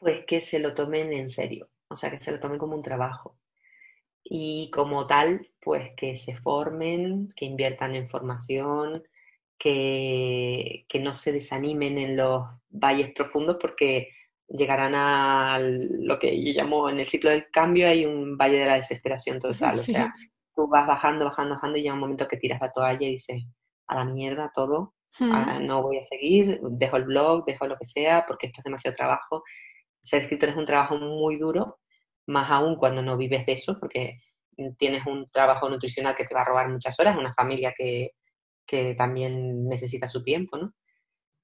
[0.00, 2.82] Pues que se lo tomen en serio, o sea, que se lo tomen como un
[2.82, 3.36] trabajo
[4.30, 9.02] y como tal, pues que se formen, que inviertan en formación,
[9.58, 14.10] que, que no se desanimen en los valles profundos porque
[14.46, 18.66] llegarán a lo que yo llamo en el ciclo del cambio hay un valle de
[18.66, 20.14] la desesperación total, o sea,
[20.54, 23.42] tú vas bajando, bajando, bajando y llega un momento que tiras la toalla y dices,
[23.86, 27.86] a la mierda todo, ah, no voy a seguir, dejo el blog, dejo lo que
[27.86, 29.42] sea porque esto es demasiado trabajo.
[30.02, 31.78] Ser escritor es un trabajo muy duro
[32.28, 34.20] más aún cuando no vives de eso, porque
[34.76, 38.12] tienes un trabajo nutricional que te va a robar muchas horas, una familia que,
[38.66, 40.74] que también necesita su tiempo, ¿no?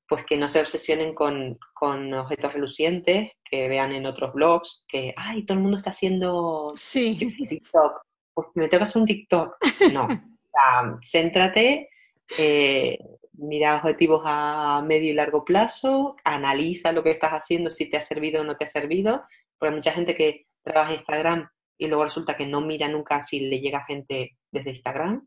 [0.06, 5.14] Pues que no se obsesionen con, con, objetos relucientes, que vean en otros blogs que,
[5.16, 7.16] ay, todo el mundo está haciendo sí.
[7.16, 8.02] TikTok,
[8.34, 9.56] pues me tengo que hacer un TikTok.
[9.92, 11.88] No, o céntrate,
[12.36, 12.98] eh,
[13.32, 18.02] mira objetivos a medio y largo plazo, analiza lo que estás haciendo, si te ha
[18.02, 19.22] servido o no te ha servido,
[19.58, 21.48] porque hay mucha gente que trabaja en Instagram
[21.78, 25.26] y luego resulta que no mira nunca si le llega gente desde Instagram.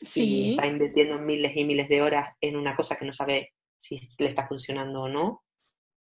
[0.00, 0.24] Sí.
[0.24, 4.00] Y está invirtiendo miles y miles de horas en una cosa que no sabe si
[4.18, 5.42] le está funcionando o no.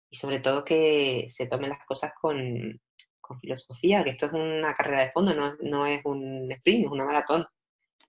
[0.10, 2.80] Y sobre todo que se tomen las cosas con,
[3.20, 6.92] con filosofía, que esto es una carrera de fondo, no, no es un sprint, es
[6.92, 7.46] una maratón.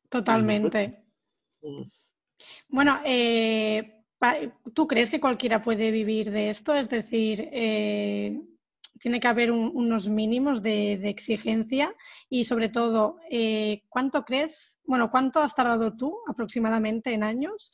[0.09, 1.05] Totalmente.
[1.61, 1.83] Mm.
[2.69, 4.05] Bueno, eh,
[4.75, 6.75] ¿tú crees que cualquiera puede vivir de esto?
[6.75, 8.41] Es decir, eh,
[8.99, 11.95] tiene que haber unos mínimos de, exigencia
[12.29, 17.73] y sobre todo, eh, ¿cuánto crees, bueno, cuánto has tardado tú aproximadamente en años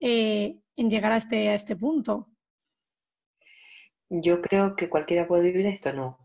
[0.00, 2.28] eh, en llegar a este, a este punto?
[4.08, 6.18] Yo creo que cualquiera puede vivir esto, no.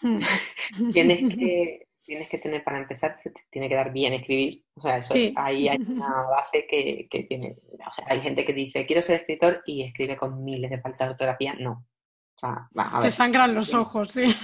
[0.00, 0.18] Hmm.
[0.92, 3.16] tienes, que, tienes que tener, para empezar,
[3.50, 4.64] tiene que dar bien escribir.
[4.74, 7.56] O sea, eso, ahí hay una base que, que, tiene.
[7.86, 11.08] O sea, hay gente que dice, quiero ser escritor y escribe con miles de faltas
[11.08, 11.54] de ortografía.
[11.54, 11.86] No.
[13.00, 14.34] Te sangran los ojos, sí.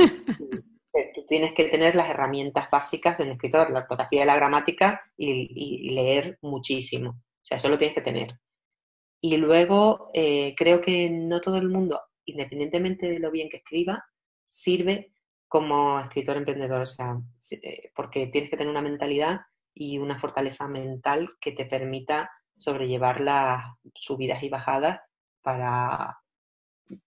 [1.15, 5.01] tú tienes que tener las herramientas básicas de un escritor, la ortografía y la gramática
[5.17, 7.11] y, leer muchísimo.
[7.11, 8.39] O sea, eso lo tienes que tener.
[9.21, 14.05] Y luego eh, creo que no todo el mundo, independientemente de lo bien que escriba,
[14.47, 15.13] sirve
[15.49, 16.83] como escritor emprendedor.
[16.83, 17.19] O sea,
[17.51, 19.41] eh, porque tienes que tener una mentalidad
[19.75, 23.65] y una fortaleza mental que te permita sobrellevar las
[23.95, 25.01] subidas y bajadas
[25.43, 26.20] para,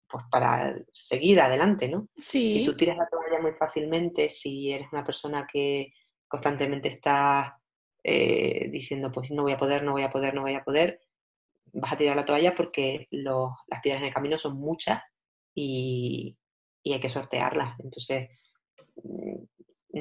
[0.07, 2.07] pues para seguir adelante, ¿no?
[2.17, 5.93] Si tú tiras la toalla muy fácilmente, si eres una persona que
[6.27, 7.59] constantemente está
[8.03, 10.99] eh, diciendo, pues no voy a poder, no voy a poder, no voy a poder,
[11.73, 15.01] vas a tirar la toalla porque las piedras en el camino son muchas
[15.55, 16.37] y,
[16.85, 17.79] hay que sortearlas.
[17.79, 18.29] Entonces,
[19.03, 19.43] mm,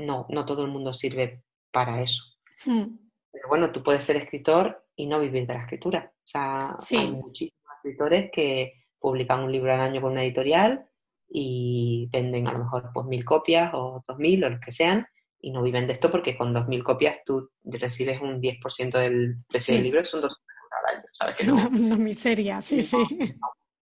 [0.04, 2.24] no, no todo el mundo sirve para eso.
[2.64, 2.96] Hmm.
[3.30, 6.12] Pero bueno, tú puedes ser escritor y no vivir de la escritura.
[6.14, 10.86] O sea, hay muchísimos escritores que publican un libro al año con una editorial
[11.28, 15.06] y venden a lo mejor pues mil copias o dos mil o los que sean
[15.40, 19.36] y no viven de esto porque con dos mil copias tú recibes un 10% del
[19.48, 20.40] precio del libro, son dos
[20.70, 21.36] al año, ¿sabes?
[21.36, 22.96] Que no, una, miseria, sí, sí.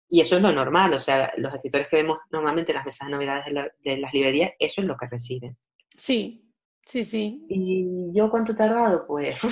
[0.10, 3.08] Y eso es lo normal, o sea, los escritores que vemos normalmente en las mesas
[3.08, 3.46] de novedades
[3.84, 5.58] de, las librerías, eso es lo que reciben.
[5.96, 6.52] Sí,
[6.86, 7.46] sí, sí.
[7.50, 9.06] ¿Y yo cuánto he tardado?
[9.08, 9.40] Pues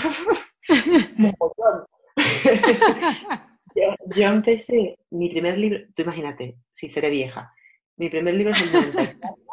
[3.76, 7.54] yo, empecé mi primer libro, tú imagínate, si seré vieja,
[7.98, 9.36] mi primer libro es el 94.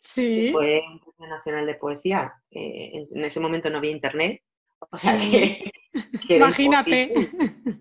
[0.00, 0.50] Sí.
[0.52, 2.32] Fue un premio nacional de poesía.
[2.50, 4.40] Eh, en, ese momento no había internet.
[4.90, 5.70] O sea que.
[6.28, 7.12] imagínate.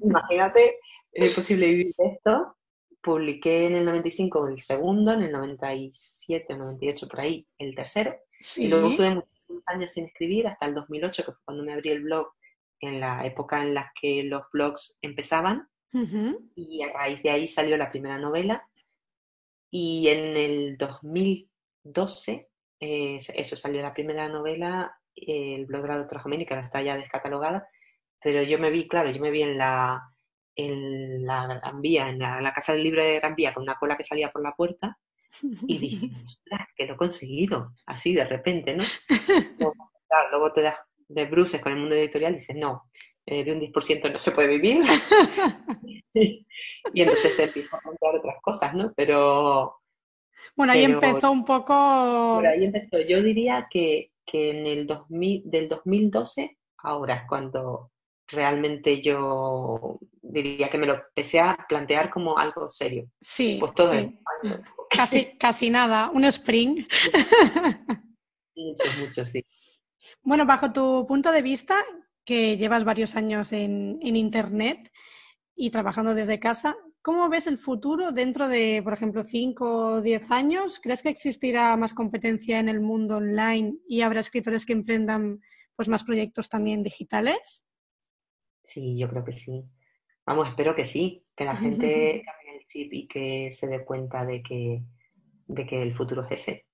[0.01, 0.77] imagínate,
[1.13, 2.57] era imposible vivir esto.
[3.01, 8.15] Publiqué en el 95 el segundo, en el 97 o 98 por ahí el tercero.
[8.55, 11.89] Y luego tuve muchísimos años sin escribir, hasta el 2008, que fue cuando me abrí
[11.89, 12.27] el blog
[12.79, 15.67] en la época en la que los blogs empezaban
[16.55, 18.67] y a raíz de ahí salió la primera novela
[19.71, 22.49] y en el 2012
[22.79, 26.83] eh, eso salió la primera novela el blog de la doctora Jomini que ahora está
[26.83, 27.67] ya descatalogada
[28.21, 30.13] pero yo me vi claro yo me vi en la
[30.57, 33.95] en la Gran Vía, en la, casa del libro de Gran Vía con una cola
[33.95, 34.97] que salía por la puerta
[35.41, 38.83] y dije, ostras, que lo he conseguido, así de repente, ¿no?
[40.31, 42.89] luego te das de bruces con el mundo editorial, dices, no,
[43.25, 44.83] eh, de un 10% no se puede vivir.
[46.13, 46.45] y
[46.93, 48.93] entonces te empiezas a plantear otras cosas, ¿no?
[48.95, 49.81] Pero...
[50.55, 52.39] Bueno, ahí empezó un poco...
[52.39, 52.99] ahí empezó.
[53.01, 57.91] Yo diría que, que en el 2000, del 2012, ahora es cuando
[58.27, 63.09] realmente yo diría que me lo empecé a plantear como algo serio.
[63.21, 63.57] Sí.
[63.59, 63.93] Pues todo
[64.89, 66.87] Casi, casi nada, un spring.
[68.55, 69.43] mucho, mucho, sí.
[70.27, 71.77] Bueno, bajo tu punto de vista,
[72.25, 74.91] que llevas varios años en, Internet
[75.55, 80.29] y trabajando desde casa, ¿cómo ves el futuro dentro de, por ejemplo, 5 o 10
[80.29, 80.81] años?
[80.83, 85.39] ¿Crees que existirá más competencia en el mundo online y habrá escritores que emprendan
[85.77, 87.63] pues, más proyectos también digitales?
[88.65, 89.63] Sí, yo creo que sí.
[90.25, 94.25] Vamos, espero que sí, que la gente cambie el chip y que se dé cuenta
[94.25, 94.83] de que,
[95.45, 96.65] de que el futuro es ese.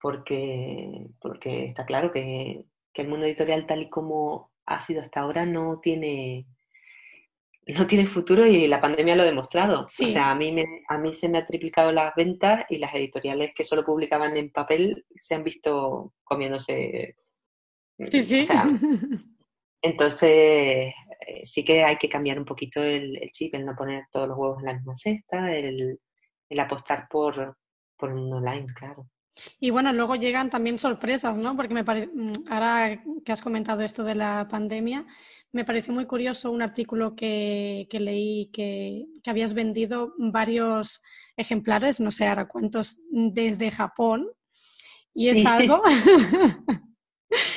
[0.00, 5.20] Porque, porque está claro que que el mundo editorial tal y como ha sido hasta
[5.20, 6.46] ahora no tiene
[7.66, 9.84] no tiene futuro y la pandemia lo ha demostrado.
[9.84, 12.94] O sea, a mí, me, a mí se me ha triplicado las ventas y las
[12.94, 17.16] editoriales que solo publicaban en papel se han visto comiéndose.
[18.10, 18.48] Sí, sí.
[19.82, 20.92] entonces,
[21.26, 24.36] eh, sí que hay que cambiar un poquito el, chip, el no poner todos los
[24.36, 26.00] huevos en la misma cesta, el,
[26.48, 27.56] el apostar por,
[27.96, 29.06] por el mundo online, claro.
[29.60, 31.56] Y bueno, luego llegan también sorpresas, ¿no?
[31.56, 35.06] Porque me mm, ahora que has comentado esto de la pandemia,
[35.52, 41.02] me pareció muy curioso un artículo que, leí que, habías vendido varios
[41.36, 44.28] ejemplares, no sé ahora cuántos, desde Japón.
[45.14, 45.82] Y es algo...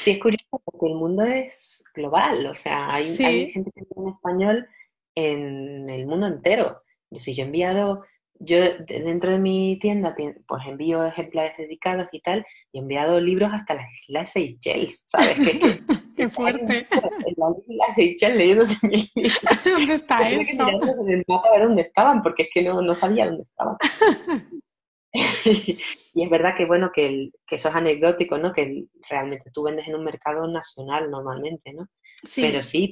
[0.04, 4.12] sí, es curioso porque el mundo es global, o sea, hay, hay gente que tiene
[4.12, 4.68] español
[5.16, 6.82] en el mundo entero.
[7.12, 8.04] Si yo he enviado
[8.40, 8.58] yo
[8.88, 10.16] dentro de mi tienda
[10.48, 15.38] pues envío ejemplares dedicados y tal, y he enviado libros hasta las Islas Seychelles, ¿sabes?
[15.38, 15.82] Que,
[16.16, 16.88] Qué fuerte.
[16.90, 19.10] En las Islas Seychelles leyéndose mi
[19.66, 20.68] ¿Dónde está eso?
[20.68, 23.78] en el mapa a ver dónde estaban, porque es que no, no sabía dónde estaban.
[26.14, 28.54] y es verdad que bueno, que, que, eso es anecdótico, ¿no?
[28.54, 31.88] Que realmente tú vendes en un mercado nacional normalmente, ¿no?
[32.24, 32.42] Sí.
[32.42, 32.92] Pero sí,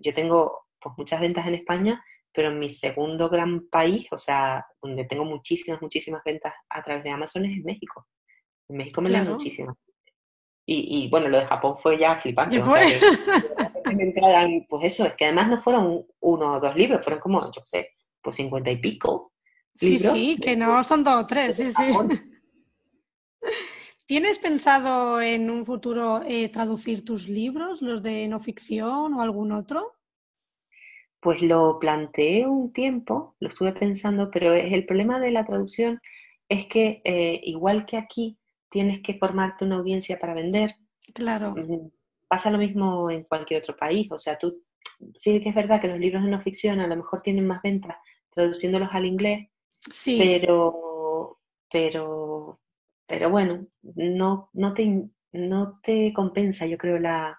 [0.00, 2.02] yo tengo pues muchas ventas en España
[2.32, 7.10] pero mi segundo gran país, o sea, donde tengo muchísimas, muchísimas ventas a través de
[7.10, 8.06] Amazon es en México.
[8.68, 9.32] En México me claro.
[9.32, 9.76] muchísimas.
[10.66, 12.60] Y, y, bueno, lo de Japón fue ya flipante.
[14.68, 17.92] pues eso, es que además no fueron uno o dos libros, fueron como, yo sé,
[18.20, 19.32] pues cincuenta y pico.
[19.76, 21.84] Sí, sí, que no son dos o tres, sí, sí.
[24.06, 29.52] ¿Tienes pensado en un futuro eh, traducir tus libros, los de no ficción o algún
[29.52, 29.97] otro?
[31.20, 36.00] Pues lo planteé un tiempo, lo estuve pensando, pero el problema de la traducción
[36.48, 38.38] es que eh, igual que aquí
[38.70, 40.76] tienes que formarte una audiencia para vender.
[41.14, 41.54] Claro.
[42.28, 44.10] Pasa lo mismo en cualquier otro país.
[44.12, 44.62] O sea, tú
[45.16, 47.62] sí que es verdad que los libros de no ficción a lo mejor tienen más
[47.62, 47.96] ventas
[48.30, 49.48] traduciéndolos al inglés,
[49.90, 50.18] sí.
[50.20, 51.40] pero,
[51.70, 52.60] pero
[53.08, 57.38] pero bueno, no, no, te, no te compensa, yo creo, la,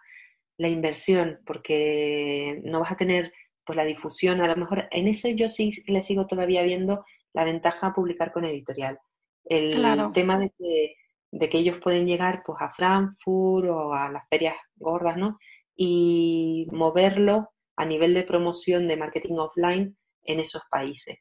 [0.58, 3.32] inversión, porque no vas a tener
[3.70, 7.44] pues la difusión, a lo mejor en ese yo sí le sigo todavía viendo la
[7.44, 8.98] ventaja a publicar con editorial.
[9.46, 10.96] El tema de que,
[11.30, 15.38] de que ellos pueden llegar pues a Frankfurt o a las ferias gordas, ¿no?
[15.76, 21.20] Y moverlo a nivel de promoción de marketing offline en esos países.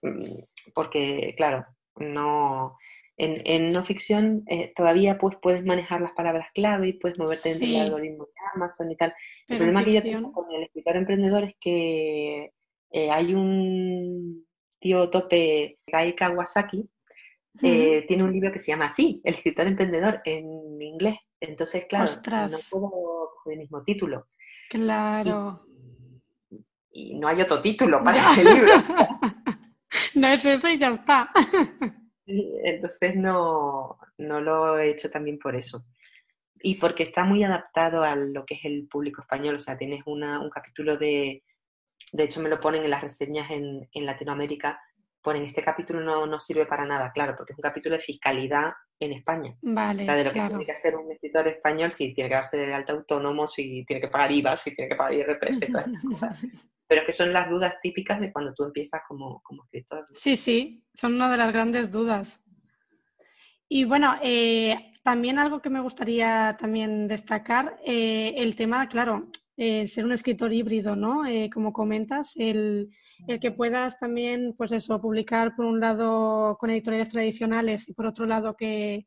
[0.00, 0.38] Mm,
[0.74, 1.66] porque, claro,
[1.96, 2.78] no,
[3.18, 7.66] en, no ficción eh, todavía pues, puedes manejar las palabras clave y puedes moverte dentro
[7.66, 9.12] del algoritmo de Amazon y tal.
[9.48, 12.52] el problema que yo tengo con el escritor emprendedor es que
[12.90, 14.46] eh, hay un
[14.80, 16.88] tío tope, Gai Kawasaki,
[17.60, 21.16] eh, tiene un libro que se llama así, El escritor emprendedor, en inglés.
[21.40, 22.10] Entonces, claro,
[22.48, 24.28] no puedo el mismo título.
[24.70, 25.60] Claro.
[26.92, 28.72] Y, y no hay otro título para ese libro.
[30.14, 31.30] no es eso y ya está.
[32.64, 35.84] Entonces no, no lo he hecho también por eso.
[36.60, 39.56] Y porque está muy adaptado a lo que es el público español.
[39.56, 41.42] O sea, tienes una, un capítulo de,
[42.12, 44.80] de hecho me lo ponen en las reseñas en, en Latinoamérica,
[45.22, 48.72] ponen este capítulo no, no, sirve para nada, claro, porque es un capítulo de fiscalidad
[49.00, 49.54] en España.
[49.62, 52.36] Vale, o sea, de lo que tiene que hacer un escritor español, si tiene que
[52.36, 55.88] darse de alta autónomo, si tiene que pagar IVA, si tiene que pagar IRPF, todas
[56.02, 56.44] cosas.
[56.88, 60.06] Pero que son las dudas típicas de cuando tú empiezas como, como escritor.
[60.14, 62.40] Sí, sí, son una de las grandes dudas.
[63.68, 69.28] Y bueno, eh, también algo que me gustaría también destacar, eh, el tema, claro,
[69.58, 71.24] eh, ser un escritor híbrido, ¿no?
[71.52, 72.90] como comentas, el,
[73.26, 78.06] el, que puedas también, pues eso, publicar por un lado con editoriales tradicionales y por
[78.06, 79.04] otro lado que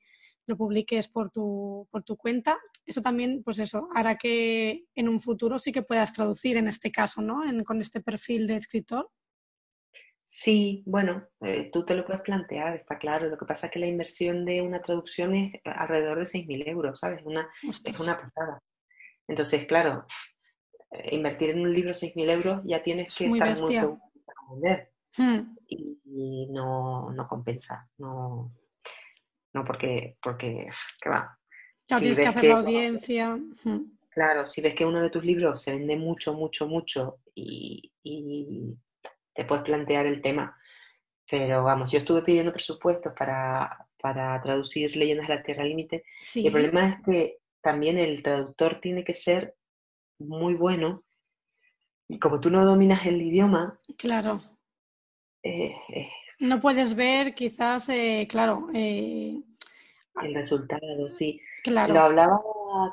[0.52, 5.20] lo publiques por tu, por tu cuenta, eso también, pues eso, hará que en un
[5.20, 7.42] futuro sí que puedas traducir en este caso, ¿no?
[7.66, 9.10] con este perfil de escritor.
[10.24, 13.30] Sí, bueno, eh, tú te lo puedes plantear, está claro.
[13.30, 17.00] Lo que pasa es que la inversión de una traducción es alrededor de 6.000 euros,
[17.00, 17.22] ¿sabes?
[17.26, 18.62] Una, es una pasada.
[19.28, 20.06] Entonces, claro,
[20.92, 24.92] eh, invertir en un libro 6.000 euros ya tienes que estar muy seguro para vender.
[25.18, 25.56] Hmm.
[25.68, 28.52] Y, no, no compensa, no,
[29.54, 30.70] no porque, porque,
[31.02, 31.38] ¿qué va?
[31.88, 33.40] tienes que hacer la audiencia.
[34.10, 37.92] Claro, si ves que uno de tus libros se vende mucho, mucho, mucho y,
[39.34, 40.58] te puedes plantear el tema.
[41.30, 46.04] Pero vamos, yo estuve pidiendo presupuestos para, para traducir Leyendas de la Tierra Límite
[46.36, 49.56] y el problema es que también el traductor tiene que ser
[50.20, 51.04] muy bueno
[52.10, 53.80] y como tú no dominas el idioma...
[53.98, 54.44] Claro.
[55.44, 56.10] Eh, eh,
[56.42, 58.68] no puedes ver quizás, eh, claro...
[58.74, 59.44] el
[60.34, 61.40] resultado, sí.
[61.66, 62.42] Lo hablaba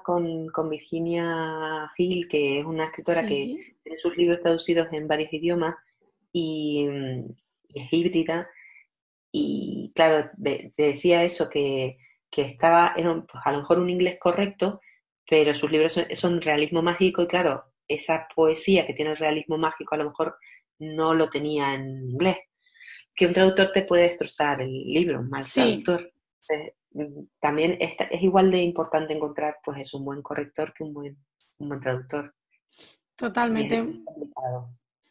[0.04, 5.74] con, Virginia Hill, que es una escritora que tiene sus libros traducidos en varios idiomas
[6.32, 6.86] y,
[7.74, 8.48] es híbrida.
[9.32, 11.96] Y claro, decía eso, que,
[12.36, 14.80] estaba, era pues, a lo mejor un inglés correcto,
[15.28, 19.94] pero sus libros son, realismo mágico y claro, esa poesía que tiene el realismo mágico
[19.94, 20.36] a lo mejor
[20.78, 22.36] no lo tenía en inglés.
[23.18, 26.12] Que un traductor te puede destrozar el libro, un mal traductor.
[26.92, 30.94] Mm, también es, es igual de importante encontrar pues es un buen corrector que un
[30.94, 31.18] buen,
[31.58, 32.32] un buen traductor.
[33.16, 33.84] Totalmente.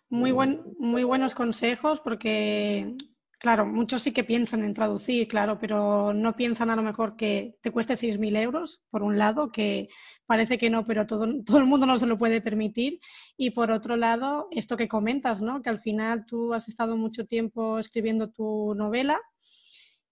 [0.09, 2.95] Muy, buen, muy buenos consejos porque,
[3.37, 7.57] claro, muchos sí que piensan en traducir, claro, pero no piensan a lo mejor que
[7.61, 9.89] te cueste 6.000 euros, por un lado, que
[10.25, 12.99] parece que no, pero todo, todo el mundo no se lo puede permitir.
[13.37, 15.61] Y por otro lado, esto que comentas, ¿no?
[15.61, 19.19] Que al final tú has estado mucho tiempo escribiendo tu novela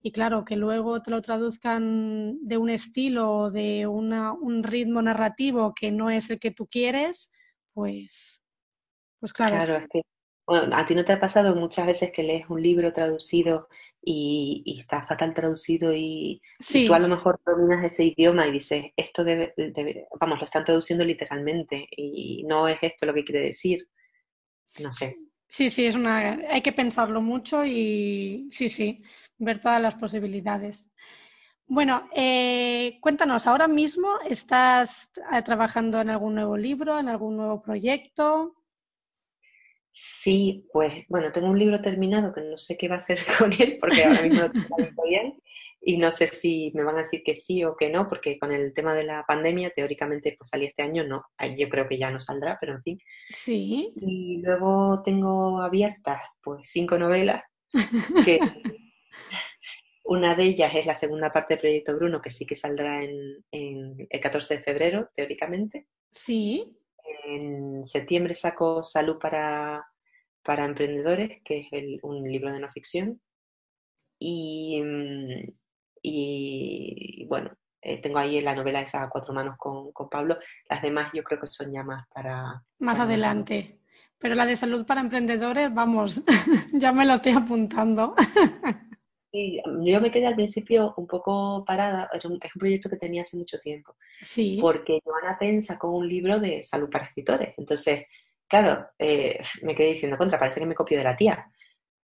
[0.05, 5.91] y claro, que luego te lo traduzcan de un estilo, de un ritmo narrativo que
[5.91, 7.31] no es el que tú quieres,
[7.73, 8.43] pues,
[9.19, 9.55] pues claro.
[9.55, 9.87] Claro,
[10.47, 13.67] a ti no te ha pasado muchas veces que lees un libro traducido
[14.01, 19.23] y, está fatal traducido y, tú a lo mejor dominas ese idioma y dices, esto
[19.23, 19.53] debe,
[20.19, 23.79] vamos, lo están traduciendo literalmente y no es esto lo que quiere decir.
[24.79, 25.17] No sé.
[25.47, 29.01] Sí, sí, es una, hay que pensarlo mucho y sí, sí
[29.37, 30.89] ver todas las posibilidades.
[31.67, 37.61] Bueno, eh, cuéntanos, ¿ahora mismo estás eh, trabajando en algún nuevo libro, en algún nuevo
[37.61, 38.55] proyecto?
[39.97, 43.53] Sí, pues bueno, tengo un libro terminado que no sé qué va a hacer con
[43.53, 45.41] él porque ahora mismo lo tengo bien
[45.79, 48.51] y no sé si me van a decir que sí o que no porque con
[48.51, 51.23] el tema de la pandemia teóricamente pues salí este año, no,
[51.57, 52.99] yo creo que ya no saldrá, pero en fin.
[53.29, 53.93] Sí.
[53.95, 57.43] Y luego tengo abiertas pues cinco novelas
[58.25, 58.39] que
[60.03, 63.45] una de ellas es la segunda parte del Proyecto Bruno que sí que saldrá en,
[63.49, 65.87] en el 14 de febrero teóricamente.
[66.11, 66.75] Sí.
[67.25, 69.85] En septiembre saco Salud para,
[70.43, 73.21] para Emprendedores, que es un libro de no ficción.
[74.19, 75.53] Y, mm,
[76.01, 77.51] y bueno,
[77.81, 80.37] eh, tengo ahí la novela esa a cuatro manos con, Pablo.
[80.67, 82.63] Las demás yo creo que son ya más para...
[82.79, 83.79] Más adelante.
[84.17, 86.23] Pero la de salud para emprendedores, vamos,
[86.73, 88.15] ya me lo estoy apuntando.
[89.63, 93.59] yo me quedé al principio un poco parada, es un, proyecto que tenía hace mucho
[93.59, 93.95] tiempo.
[94.21, 94.57] Sí.
[94.61, 97.53] Porque Joana Penn sacó un libro de salud para escritores.
[97.57, 98.05] Entonces,
[98.47, 101.45] claro, eh, me quedé diciendo, contra, parece que me copio de la tía.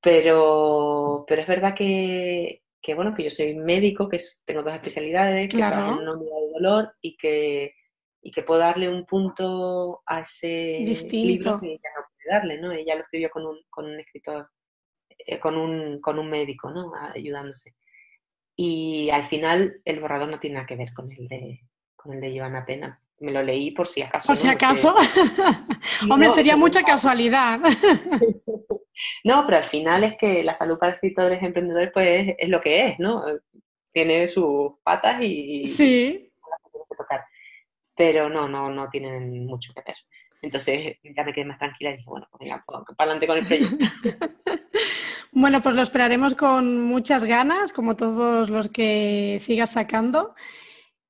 [0.02, 5.50] Pero, pero es verdad que, que bueno, que yo soy médico, que tengo dos especialidades,
[5.50, 7.74] que trabajo en una unidad de dolor y que,
[8.22, 12.72] y que puedo darle un punto a ese libro que ella no puede darle, ¿no?
[12.72, 14.50] Ella lo escribió con un, con un escritor
[15.28, 16.94] eh, con, un, con un médico, ¿no?
[16.96, 17.76] Ayudándose.
[18.56, 21.62] Y al final el borrador no tiene nada que ver con el de,
[21.96, 23.02] con el de Joana Pena.
[23.20, 24.28] Me lo leí por si acaso.
[24.28, 24.96] Por si acaso.
[26.10, 27.60] Hombre, sería mucha casualidad.
[29.26, 32.88] no, pero al final es que la salud para escritores emprendedores pues es, lo que
[32.88, 33.24] es, ¿no?
[33.92, 35.68] Tiene sus patas y...
[35.68, 36.32] Sí.
[37.96, 39.98] Pero no, no, no tienen mucho que ver.
[40.42, 43.38] Entonces ya me quedé más tranquila y dije, bueno, pues venga, pues, para adelante con
[43.38, 43.86] el proyecto.
[45.40, 50.34] Bueno, pues lo esperaremos con muchas ganas, como todos los que sigas sacando.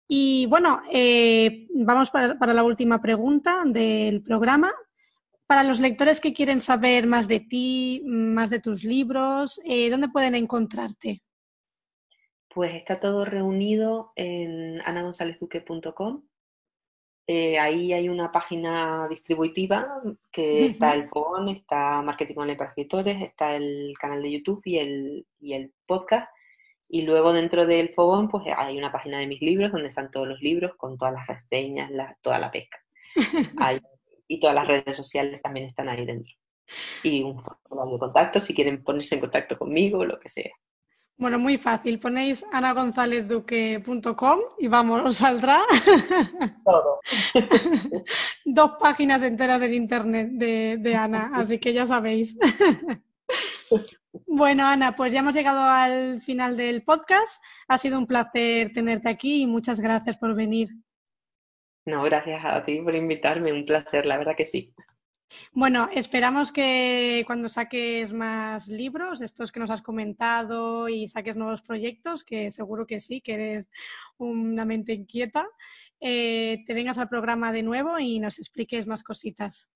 [0.06, 4.74] Y bueno, eh, vamos para, la última pregunta del programa.
[5.46, 10.10] Para los lectores que quieren saber más de ti, más de tus libros, eh, ¿dónde
[10.10, 11.24] pueden encontrarte?
[12.54, 16.24] Pues está todo reunido en anagonzalezduque.com
[17.30, 20.02] eh, ahí hay una página distributiva
[20.32, 24.78] que está el fogón, está Marketing Online para Escritores, está el canal de YouTube y
[24.78, 26.32] el, y el podcast.
[26.88, 30.26] Y luego dentro del fogón pues hay una página de mis libros donde están todos
[30.26, 32.78] los libros con todas las reseñas, toda la pesca.
[34.30, 36.34] y todas las redes sociales también están ahí dentro.
[37.04, 40.52] Y un formulario de contacto si quieren ponerse en contacto conmigo o lo que sea.
[41.18, 42.00] Bueno, muy fácil.
[42.00, 45.62] Ponéis anagonzalezduque.com y vamos, os saldrá
[46.64, 47.00] todo.
[48.46, 52.38] dos páginas enteras en internet de, de Ana, así que ya sabéis.
[54.28, 57.42] bueno, Ana, pues ya hemos llegado al final del podcast.
[57.68, 60.70] Ha sido un placer tenerte aquí y muchas gracias por venir.
[61.88, 64.76] No, gracias a ti por invitarme, un placer, la verdad que sí.
[65.52, 71.62] Bueno, esperamos que cuando saques más libros, estos que nos has comentado y saques nuevos
[71.62, 73.70] proyectos, que seguro que sí, que eres
[74.18, 75.48] una mente inquieta,
[76.00, 79.70] eh, te vengas al programa de nuevo y nos expliques más cositas.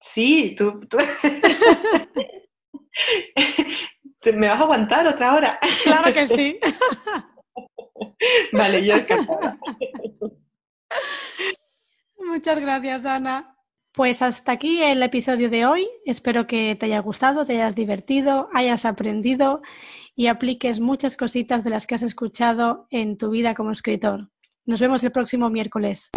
[0.00, 0.80] Sí, tú,
[4.34, 5.60] ¿Me vas a aguantar otra hora?
[5.84, 6.58] Claro que sí.
[8.52, 9.58] vale, yo encantada.
[12.18, 13.56] Muchas gracias, Ana.
[13.94, 15.86] Pues hasta aquí el episodio de hoy.
[16.06, 19.60] Espero que te haya gustado, te hayas divertido, hayas aprendido
[20.16, 24.30] y apliques muchas cositas de las que has escuchado en tu vida como escritor.
[24.64, 26.10] Nos vemos el próximo miércoles.